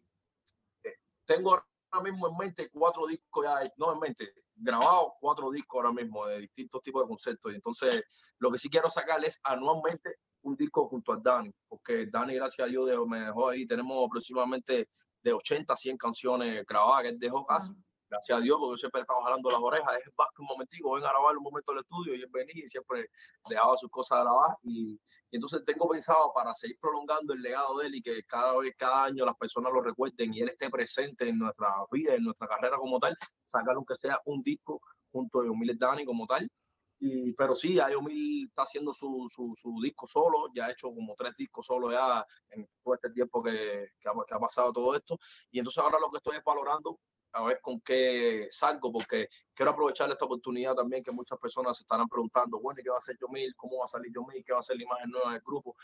tengo 1.25 1.53
ahora 1.53 2.11
mismo 2.11 2.29
en 2.29 2.37
mente, 2.37 2.71
cuatro 2.71 3.07
discos 3.07 3.45
ya, 3.45 3.73
no 3.77 3.93
en 3.93 4.01
mente, 4.01 4.33
grabado 4.55 5.15
cuatro 5.21 5.51
discos 5.51 5.79
ahora 5.79 5.93
mismo 5.93 6.27
de 6.27 6.41
distintos 6.41 6.83
tipos 6.83 7.03
de 7.03 7.09
conceptos. 7.09 7.53
Y 7.53 7.55
entonces, 7.55 8.03
lo 8.39 8.51
que 8.51 8.59
sí 8.59 8.69
quiero 8.69 8.91
sacar 8.91 9.25
es 9.25 9.39
anualmente 9.45 10.17
un 10.49 10.57
disco 10.57 10.89
junto 10.89 11.13
a 11.13 11.19
Dani, 11.23 11.53
porque 11.69 12.07
Dani, 12.07 12.35
gracias 12.35 12.67
a 12.67 12.71
Dios, 12.71 13.07
me 13.07 13.21
dejó 13.21 13.51
ahí. 13.51 13.67
Tenemos 13.67 14.07
aproximadamente 14.07 14.89
de 15.23 15.33
80 15.33 15.73
a 15.73 15.77
100 15.77 15.97
canciones 15.97 16.65
grabadas 16.67 17.03
que 17.03 17.09
él 17.11 17.19
dejó 17.19 17.45
casi. 17.47 17.73
Gracias 18.11 18.39
a 18.39 18.41
Dios, 18.41 18.57
porque 18.59 18.73
yo 18.73 18.79
siempre 18.79 19.03
estaba 19.03 19.23
jalando 19.23 19.51
las 19.51 19.61
orejas. 19.61 19.95
Es 19.99 20.13
más 20.17 20.29
que 20.35 20.41
un 20.41 20.49
momentico, 20.49 20.95
ven 20.95 21.05
a 21.05 21.11
grabar 21.11 21.37
un 21.37 21.43
momento 21.43 21.73
del 21.73 21.83
estudio 21.83 22.15
y 22.15 22.23
él 22.23 22.31
venía 22.33 22.65
y 22.65 22.69
siempre 22.69 23.11
dejaba 23.49 23.77
sus 23.77 23.91
cosas 23.91 24.19
a 24.19 24.23
grabar. 24.23 24.57
Y, 24.63 24.95
y, 24.95 25.37
entonces 25.37 25.63
tengo 25.67 25.87
pensado 25.89 26.33
para 26.35 26.55
seguir 26.55 26.79
prolongando 26.81 27.35
el 27.35 27.43
legado 27.43 27.79
de 27.79 27.89
él 27.89 27.97
y 27.97 28.03
que 28.03 28.23
cada 28.23 28.57
vez, 28.59 28.73
cada 28.79 29.05
año 29.05 29.27
las 29.27 29.37
personas 29.37 29.71
lo 29.73 29.83
recuerden 29.83 30.33
y 30.33 30.41
él 30.41 30.49
esté 30.49 30.71
presente 30.71 31.29
en 31.29 31.39
nuestra 31.39 31.69
vida, 31.93 32.15
en 32.15 32.25
nuestra 32.25 32.49
carrera 32.49 32.79
como 32.79 32.99
tal, 32.99 33.15
sacar 33.47 33.75
aunque 33.75 33.97
sea 33.97 34.19
un 34.25 34.43
disco 34.43 34.81
junto 35.13 35.43
a 35.43 35.51
Humilde 35.51 35.77
Dani 35.79 36.07
como 36.07 36.27
tal 36.27 36.49
y, 37.01 37.33
pero 37.35 37.55
sí, 37.55 37.79
Ayomil 37.79 38.47
está 38.49 38.63
haciendo 38.63 38.93
su, 38.93 39.29
su, 39.31 39.55
su, 39.57 39.81
disco 39.83 40.07
solo, 40.07 40.49
ya 40.53 40.67
ha 40.67 40.73
hecho 40.73 40.89
como 40.93 41.15
tres 41.15 41.37
discos 41.37 41.67
solo 41.67 41.93
ya 41.93 42.27
en 42.51 42.69
todo 42.83 42.95
este 42.95 43.11
tiempo 43.11 43.43
que, 43.43 43.93
que, 44.01 44.09
ha, 44.09 44.13
que, 44.27 44.35
ha, 44.35 44.39
pasado 44.39 44.73
todo 44.73 44.97
esto. 44.97 45.19
Y 45.51 45.59
entonces 45.59 45.83
ahora 45.83 45.99
lo 46.01 46.11
que 46.11 46.19
estoy 46.19 46.37
es 46.37 46.45
valorando 46.45 46.99
a 47.33 47.45
ver 47.45 47.61
con 47.61 47.81
qué 47.81 48.49
salgo, 48.51 48.91
porque 48.91 49.29
quiero 49.55 49.73
aprovechar 49.73 50.11
esta 50.11 50.25
oportunidad 50.25 50.75
también 50.75 51.05
que 51.05 51.13
muchas 51.13 51.39
personas 51.39 51.77
se 51.77 51.83
estarán 51.83 52.09
preguntando, 52.09 52.59
bueno, 52.61 52.81
¿qué 52.83 52.89
va 52.91 52.97
a 52.97 52.99
hacer 52.99 53.17
Yomil? 53.21 53.55
¿Cómo 53.55 53.79
va 53.79 53.85
a 53.85 53.89
salir 53.89 54.13
Yomil? 54.13 54.43
¿Qué 54.45 54.53
va 54.53 54.61
a 54.61 54.63
ser 54.63 54.77
la 54.77 54.83
imagen 54.83 55.11
nueva 55.11 55.33
del 55.33 55.43
grupo? 55.43 55.77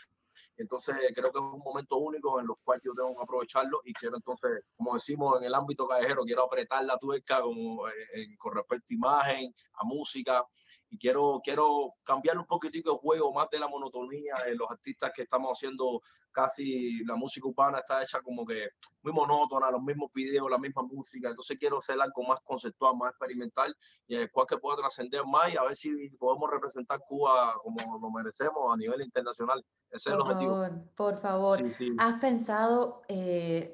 Entonces 0.57 0.97
creo 1.15 1.31
que 1.31 1.39
es 1.39 1.45
un 1.45 1.61
momento 1.61 1.97
único 1.97 2.41
en 2.41 2.47
los 2.47 2.57
cuales 2.65 2.83
yo 2.85 2.93
tengo 2.95 3.15
que 3.15 3.23
aprovecharlo 3.23 3.81
y 3.85 3.93
quiero 3.93 4.17
entonces, 4.17 4.65
como 4.77 4.95
decimos 4.95 5.39
en 5.39 5.45
el 5.45 5.55
ámbito 5.55 5.87
callejero, 5.87 6.25
quiero 6.25 6.45
apretar 6.45 6.85
la 6.85 6.99
tuerca 6.99 7.41
como, 7.41 7.89
eh, 7.89 8.37
con 8.39 8.55
respecto 8.55 8.87
a 8.91 8.95
imagen, 8.95 9.55
a 9.75 9.85
música, 9.85 10.45
y 10.91 10.99
quiero, 10.99 11.41
quiero 11.43 11.95
cambiar 12.05 12.39
un 12.39 12.47
poquitico 12.47 12.93
el 12.93 12.99
juego, 12.99 13.33
más 13.33 13.49
de 13.51 13.59
la 13.59 13.69
monotonía 13.69 14.35
de 14.47 14.55
los 14.55 14.71
artistas 14.71 15.13
que 15.15 15.23
estamos 15.23 15.51
haciendo 15.53 16.01
casi, 16.31 17.05
la 17.05 17.17
música 17.17 17.49
urbana 17.49 17.79
está 17.79 18.03
hecha 18.03 18.21
como 18.21 18.45
que 18.45 18.69
muy 19.03 19.13
monótona, 19.13 19.71
los 19.71 19.83
mismos 19.83 20.11
videos, 20.13 20.51
la 20.51 20.59
misma 20.59 20.83
música, 20.83 21.29
entonces 21.29 21.59
quiero 21.59 21.79
hacer 21.79 22.01
algo 22.01 22.23
más 22.23 22.41
conceptual, 22.45 22.97
más 22.97 23.11
experimental 23.11 23.75
y 24.07 24.17
en 24.17 24.23
el 24.23 24.31
cual 24.31 24.47
que 24.47 24.59
pueda 24.59 24.77
trascender 24.77 25.25
más 25.27 25.53
y 25.53 25.57
a 25.57 25.63
ver 25.63 25.77
si 25.77 26.11
podemos 26.11 26.51
representar 26.51 27.01
Cuba 27.07 27.55
como 27.63 27.99
lo 27.99 28.11
merecemos 28.11 28.73
a 28.73 28.77
nivel 28.77 29.01
internacional. 29.03 29.65
Ese 29.91 30.11
por 30.11 30.19
es 30.19 30.25
el 30.25 30.33
objetivo. 30.33 30.55
Favor, 30.55 30.95
por 30.95 31.17
favor, 31.17 31.59
sí, 31.59 31.73
sí. 31.73 31.97
¿has 31.99 32.21
pensado... 32.21 33.03
Eh 33.09 33.73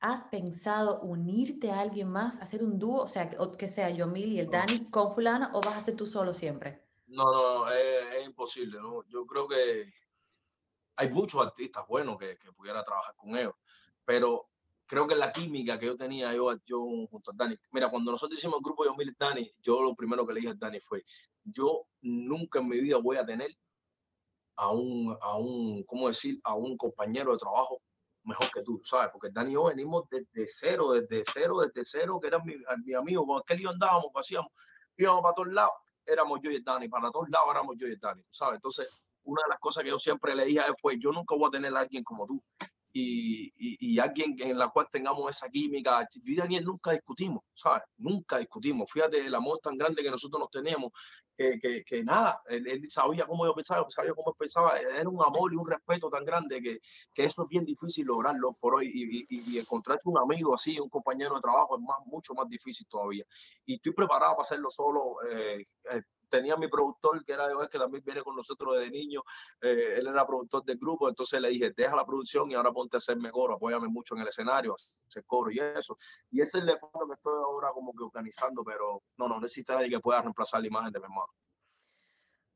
¿Has 0.00 0.24
pensado 0.24 1.00
unirte 1.02 1.70
a 1.70 1.80
alguien 1.80 2.08
más, 2.08 2.40
hacer 2.40 2.62
un 2.64 2.78
dúo, 2.78 3.02
o 3.02 3.08
sea, 3.08 3.28
que, 3.28 3.68
sea 3.68 3.90
Yomil 3.90 4.32
y 4.32 4.40
el 4.40 4.50
Dani 4.50 4.90
con 4.90 5.10
fulano, 5.10 5.50
o 5.52 5.60
vas 5.60 5.76
a 5.76 5.82
ser 5.82 5.96
tú 5.96 6.06
solo 6.06 6.32
siempre? 6.32 6.82
No, 7.06 7.24
no, 7.24 7.70
es, 7.70 8.16
es 8.18 8.26
imposible. 8.26 8.80
¿no? 8.80 9.04
Yo 9.08 9.26
creo 9.26 9.46
que 9.46 9.92
hay 10.96 11.10
muchos 11.10 11.44
artistas 11.46 11.86
buenos 11.86 12.18
que, 12.18 12.38
que, 12.38 12.50
pudiera 12.52 12.82
trabajar 12.82 13.14
con 13.16 13.36
ellos, 13.36 13.52
pero 14.04 14.48
creo 14.86 15.06
que 15.06 15.14
la 15.14 15.32
química 15.32 15.78
que 15.78 15.86
yo 15.86 15.96
tenía 15.96 16.34
yo, 16.34 16.52
yo 16.64 16.80
junto 17.10 17.30
a 17.30 17.34
Dani, 17.36 17.56
mira, 17.70 17.90
cuando 17.90 18.10
nosotros 18.10 18.38
hicimos 18.38 18.56
el 18.56 18.64
grupo 18.64 18.86
Yomil 18.86 19.10
y 19.10 19.16
Dani, 19.18 19.52
yo 19.62 19.82
lo 19.82 19.94
primero 19.94 20.26
que 20.26 20.32
le 20.32 20.40
dije 20.40 20.52
a 20.52 20.56
Dani 20.56 20.80
fue, 20.80 21.04
yo 21.44 21.86
nunca 22.00 22.58
en 22.58 22.68
mi 22.68 22.80
vida 22.80 22.96
voy 22.96 23.18
a 23.18 23.24
tener 23.26 23.50
a 24.56 24.70
un, 24.70 25.16
a 25.20 25.36
un, 25.36 25.84
¿cómo 25.84 26.08
decir?, 26.08 26.40
a 26.42 26.54
un 26.54 26.76
compañero 26.76 27.32
de 27.32 27.38
trabajo 27.38 27.82
mejor 28.24 28.50
que 28.52 28.62
tú, 28.62 28.80
¿sabes? 28.84 29.10
Porque 29.12 29.30
Dani 29.30 29.50
y 29.50 29.54
yo 29.54 29.64
venimos 29.64 30.08
desde 30.10 30.46
cero, 30.46 30.92
desde 30.92 31.24
cero, 31.32 31.60
desde 31.60 31.82
cero, 31.84 32.18
que 32.20 32.28
eran 32.28 32.42
mi, 32.44 32.54
mi 32.84 32.94
amigo, 32.94 33.26
con 33.26 33.40
aquel 33.40 33.60
yo 33.60 33.70
andábamos, 33.70 34.10
hacíamos, 34.14 34.52
íbamos 34.96 35.22
para 35.22 35.34
todos 35.34 35.52
lados, 35.52 35.74
éramos 36.06 36.40
yo 36.42 36.50
y 36.50 36.62
Dani, 36.62 36.88
para 36.88 37.10
todos 37.10 37.28
lados 37.30 37.48
éramos 37.50 37.76
yo 37.78 37.86
y 37.86 37.96
Dani, 37.96 38.22
¿sabes? 38.30 38.56
Entonces, 38.56 38.88
una 39.24 39.42
de 39.42 39.48
las 39.50 39.58
cosas 39.58 39.82
que 39.82 39.90
yo 39.90 39.98
siempre 39.98 40.34
le 40.34 40.44
dije 40.44 40.60
a 40.60 40.74
fue, 40.80 40.98
yo 40.98 41.12
nunca 41.12 41.34
voy 41.34 41.48
a 41.48 41.50
tener 41.50 41.74
a 41.76 41.80
alguien 41.80 42.04
como 42.04 42.26
tú. 42.26 42.42
Y, 42.92 43.44
y, 43.56 43.92
y, 43.94 43.98
alguien 44.00 44.34
en 44.40 44.58
la 44.58 44.68
cual 44.68 44.88
tengamos 44.90 45.30
esa 45.30 45.48
química. 45.48 46.04
Yo 46.12 46.32
y 46.32 46.34
Daniel 46.34 46.64
nunca 46.64 46.90
discutimos, 46.90 47.44
¿sabes? 47.54 47.84
Nunca 47.98 48.38
discutimos. 48.38 48.90
Fíjate 48.90 49.24
el 49.24 49.32
amor 49.32 49.60
tan 49.62 49.78
grande 49.78 50.02
que 50.02 50.10
nosotros 50.10 50.40
nos 50.40 50.50
teníamos 50.50 50.90
que, 51.60 51.84
que, 51.84 52.04
nada, 52.04 52.42
él, 52.48 52.84
sabía 52.90 53.26
cómo 53.26 53.46
yo 53.46 53.54
pensaba, 53.54 53.86
sabía 53.90 54.12
cómo 54.12 54.34
pensaba, 54.34 54.78
era 54.78 55.08
un 55.08 55.22
amor 55.22 55.52
y 55.52 55.56
un 55.56 55.68
respeto 55.68 56.10
tan 56.10 56.24
grande 56.24 56.60
que, 56.60 56.80
que 57.14 57.24
eso 57.24 57.44
es 57.44 57.48
bien 57.48 57.64
difícil 57.64 58.06
lograrlo 58.06 58.52
por 58.60 58.74
hoy 58.74 58.90
y, 58.92 59.20
y, 59.20 59.54
y, 59.54 59.58
encontrarse 59.58 60.08
un 60.08 60.18
amigo 60.18 60.54
así, 60.54 60.78
un 60.78 60.90
compañero 60.90 61.34
de 61.36 61.40
trabajo 61.40 61.76
es 61.76 61.82
más, 61.82 61.98
mucho 62.04 62.34
más 62.34 62.48
difícil 62.48 62.86
todavía. 62.88 63.24
Y 63.64 63.76
estoy 63.76 63.92
preparado 63.92 64.32
para 64.32 64.42
hacerlo 64.42 64.70
solo. 64.70 65.16
Eh, 65.30 65.64
eh, 65.92 66.02
tenía 66.30 66.56
mi 66.56 66.68
productor, 66.68 67.24
que 67.24 67.32
era 67.32 67.48
que 67.70 67.78
también 67.78 68.02
viene 68.04 68.22
con 68.22 68.36
nosotros 68.36 68.78
desde 68.78 68.90
niño, 68.90 69.22
eh, 69.60 69.96
él 69.98 70.06
era 70.06 70.26
productor 70.26 70.64
del 70.64 70.78
grupo, 70.78 71.08
entonces 71.08 71.40
le 71.40 71.50
dije, 71.50 71.72
deja 71.76 71.94
la 71.94 72.06
producción 72.06 72.50
y 72.50 72.54
ahora 72.54 72.72
ponte 72.72 72.96
a 72.96 72.98
hacerme 72.98 73.30
coro, 73.30 73.54
apóyame 73.54 73.88
mucho 73.88 74.14
en 74.14 74.22
el 74.22 74.28
escenario, 74.28 74.74
hacer 75.08 75.24
coro 75.26 75.50
y 75.50 75.58
eso. 75.58 75.96
Y 76.30 76.40
ese 76.40 76.58
es 76.58 76.64
el 76.64 76.78
fondo 76.78 77.06
que 77.06 77.14
estoy 77.14 77.34
ahora 77.36 77.70
como 77.74 77.92
que 77.92 78.04
organizando, 78.04 78.64
pero 78.64 79.02
no, 79.18 79.28
no 79.28 79.40
necesita 79.40 79.74
nadie 79.74 79.90
que 79.90 80.00
pueda 80.00 80.22
reemplazar 80.22 80.60
la 80.60 80.68
imagen 80.68 80.92
de 80.92 81.00
mi 81.00 81.04
hermano. 81.04 81.28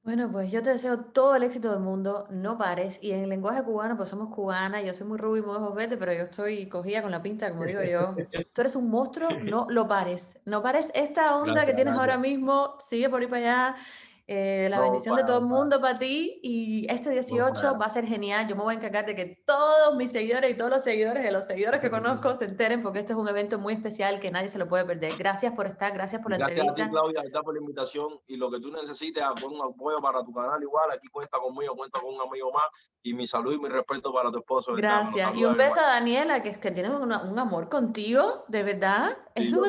Bueno, 0.04 0.30
pues 0.30 0.52
yo 0.52 0.62
te 0.62 0.68
deseo 0.68 0.98
todo 0.98 1.34
el 1.34 1.44
éxito 1.44 1.72
del 1.72 1.80
mundo, 1.80 2.26
no 2.30 2.58
pares. 2.58 2.98
Y 3.02 3.12
en 3.12 3.20
el 3.20 3.30
lenguaje 3.30 3.62
cubano, 3.62 3.96
pues 3.96 4.10
somos 4.10 4.34
cubanas, 4.34 4.84
yo 4.84 4.92
soy 4.92 5.06
muy 5.06 5.16
rubia 5.16 5.40
y 5.40 5.46
muy 5.46 5.56
ojos 5.56 5.74
pero 5.74 6.12
yo 6.12 6.24
estoy 6.24 6.68
cogida 6.68 7.00
con 7.00 7.10
la 7.10 7.22
pinta, 7.22 7.50
como 7.50 7.64
digo 7.64 7.82
yo. 7.82 8.14
Tú 8.52 8.60
eres 8.60 8.76
un 8.76 8.90
monstruo, 8.90 9.30
no 9.42 9.66
lo 9.70 9.88
pares. 9.88 10.38
No 10.44 10.62
pares 10.62 10.90
esta 10.94 11.34
onda 11.34 11.52
Gracias, 11.52 11.70
que 11.70 11.74
tienes 11.74 11.94
gracias. 11.94 12.16
ahora 12.16 12.18
mismo, 12.18 12.76
sigue 12.80 13.08
por 13.08 13.22
ahí 13.22 13.28
para 13.28 13.70
allá. 13.70 13.76
Eh, 14.26 14.68
la 14.70 14.80
bendición 14.80 15.16
de 15.16 15.24
todo 15.24 15.40
el 15.40 15.44
mundo 15.44 15.82
para 15.82 15.98
ti 15.98 16.40
y 16.42 16.86
este 16.90 17.10
18 17.10 17.76
va 17.78 17.86
a 17.86 17.90
ser 17.90 18.06
genial. 18.06 18.48
Yo 18.48 18.56
me 18.56 18.62
voy 18.62 18.74
a 18.74 18.78
encargar 18.78 19.04
de 19.04 19.14
que 19.14 19.42
todos 19.44 19.96
mis 19.96 20.12
seguidores 20.12 20.50
y 20.50 20.54
todos 20.54 20.70
los 20.70 20.82
seguidores 20.82 21.22
de 21.22 21.30
los 21.30 21.44
seguidores 21.44 21.80
que 21.80 21.90
conozco 21.90 22.34
se 22.34 22.46
enteren 22.46 22.82
porque 22.82 23.00
este 23.00 23.12
es 23.12 23.18
un 23.18 23.28
evento 23.28 23.58
muy 23.58 23.74
especial 23.74 24.20
que 24.20 24.30
nadie 24.30 24.48
se 24.48 24.58
lo 24.58 24.66
puede 24.66 24.86
perder. 24.86 25.16
Gracias 25.18 25.52
por 25.52 25.66
estar, 25.66 25.92
gracias 25.92 26.22
por 26.22 26.30
la 26.30 26.38
gracias 26.38 26.58
entrevista. 26.58 26.90
Gracias 26.90 27.04
a 27.04 27.06
ti, 27.06 27.14
Claudia, 27.14 27.42
por 27.42 27.54
la 27.54 27.60
invitación 27.60 28.20
y 28.26 28.36
lo 28.38 28.50
que 28.50 28.60
tú 28.60 28.72
necesites, 28.72 29.22
un 29.44 29.60
apoyo 29.60 30.00
para 30.00 30.24
tu 30.24 30.32
canal 30.32 30.62
igual, 30.62 30.90
aquí 30.90 31.08
cuenta 31.08 31.38
conmigo, 31.38 31.76
cuenta 31.76 32.00
con 32.00 32.14
un 32.14 32.20
amigo 32.22 32.50
más 32.50 32.64
y 33.02 33.12
mi 33.12 33.26
salud 33.26 33.52
y 33.52 33.58
mi 33.58 33.68
respeto 33.68 34.10
para 34.12 34.30
tu 34.30 34.38
esposo. 34.38 34.72
Gracias. 34.72 35.36
Y 35.36 35.44
un 35.44 35.56
beso 35.58 35.80
a 35.80 35.86
Daniela, 35.86 36.42
que 36.42 36.48
es 36.48 36.56
que 36.56 36.70
tiene 36.70 36.88
un 36.96 37.38
amor 37.38 37.68
contigo, 37.68 38.44
de 38.48 38.62
verdad. 38.62 39.18
Eso 39.34 39.60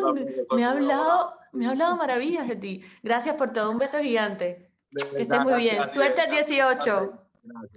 me, 0.55 0.63
ha 0.63 0.71
hablado, 0.71 1.33
me 1.55 1.65
ha 1.65 1.71
hablado 1.71 1.95
maravillas 1.95 2.47
de 2.47 2.55
ti. 2.55 2.85
Gracias 3.01 3.35
por 3.35 3.51
todo. 3.53 3.71
Un 3.71 3.79
beso 3.79 3.99
gigante. 3.99 4.69
que 4.91 5.21
estés 5.21 5.39
muy 5.41 5.55
bien. 5.55 5.87
Suerte 5.89 6.23
el 6.23 6.31
18. 6.31 7.27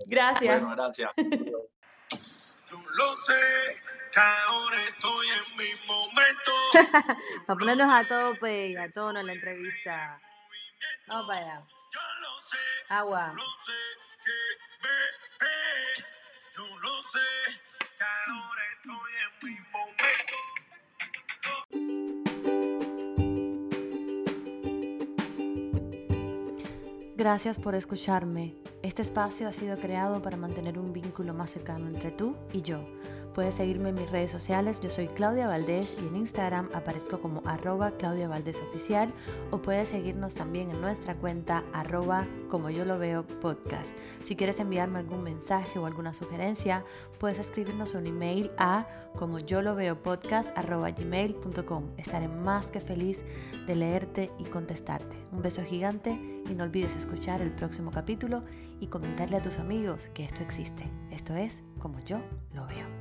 Gracias. 0.07 0.61
Bueno, 0.61 0.77
gracias. 0.77 1.11
Yo 1.17 2.77
lo 2.77 3.17
sé, 3.23 3.81
que 4.13 4.21
ahora 4.21 4.77
estoy 4.89 5.27
en 5.29 5.57
mi 5.57 5.71
momento. 5.87 6.53
a 7.47 7.55
ponernos 7.55 7.91
a 7.91 8.05
tope, 8.05 8.79
a 8.79 8.91
tono 8.91 9.21
en 9.21 9.27
la 9.27 9.33
entrevista. 9.33 10.21
Vamos 11.07 11.27
para 11.29 11.41
allá. 11.41 11.67
Agua. 12.91 13.35
Yo 16.57 16.65
lo 16.67 17.03
sé, 17.03 17.61
que 17.99 18.05
ahora 18.31 18.63
estoy 18.75 19.13
en 19.23 19.49
mi 19.49 19.59
Gracias 27.19 27.59
por 27.59 27.75
escucharme. 27.75 28.55
Este 28.81 29.03
espacio 29.03 29.49
ha 29.49 29.53
sido 29.53 29.77
creado 29.77 30.23
para 30.23 30.37
mantener 30.37 30.79
un 30.79 30.93
vínculo 30.93 31.35
más 31.35 31.51
cercano 31.51 31.89
entre 31.89 32.13
tú 32.13 32.37
y 32.53 32.63
yo. 32.63 32.79
Puedes 33.39 33.55
seguirme 33.55 33.91
en 33.91 33.95
mis 33.95 34.11
redes 34.11 34.33
sociales, 34.33 34.81
yo 34.81 34.91
soy 34.91 35.07
Claudia 35.07 35.47
Valdés 35.47 35.97
y 36.03 36.09
en 36.09 36.17
Instagram 36.17 36.69
aparezco 36.75 37.21
como 37.21 37.41
arroba 37.47 37.93
Claudia 37.93 38.27
Valdés 38.27 38.61
Oficial 38.61 39.13
o 39.53 39.63
puedes 39.63 39.91
seguirnos 39.91 40.35
también 40.35 40.73
en 40.73 40.81
nuestra 40.81 41.15
cuenta 41.15 41.63
arroba 41.73 42.27
como 42.51 42.69
yo 42.69 42.85
lo 42.85 42.99
veo 42.99 43.25
podcast. 43.25 43.97
Si 44.25 44.35
quieres 44.35 44.59
enviarme 44.59 44.99
algún 44.99 45.23
mensaje 45.23 45.79
o 45.79 45.87
alguna 45.87 46.15
sugerencia, 46.15 46.85
puedes 47.21 47.39
escribirnos 47.39 47.95
un 47.95 48.09
email 48.09 48.51
a 48.59 48.89
como 49.15 49.39
yo 49.39 49.63
lo 49.63 49.77
veo 49.77 50.03
podcast 50.03 50.53
gmail.com. 50.59 51.85
Estaré 51.97 52.27
más 52.27 52.73
que 52.73 52.81
feliz 52.81 53.23
de 53.69 53.77
leerte 53.77 54.33
y 54.41 54.47
contestarte. 54.47 55.17
Un 55.31 55.43
beso 55.43 55.63
gigante 55.63 56.11
y 56.51 56.55
no 56.57 56.65
olvides 56.65 56.97
escuchar 56.97 57.41
el 57.41 57.53
próximo 57.53 57.93
capítulo 57.93 58.43
y 58.81 58.89
comentarle 58.89 59.37
a 59.37 59.43
tus 59.43 59.61
amigos 59.61 60.11
que 60.13 60.25
esto 60.25 60.43
existe. 60.43 60.91
Esto 61.13 61.37
es 61.37 61.63
como 61.79 62.01
yo 62.01 62.19
lo 62.53 62.67
veo. 62.67 62.98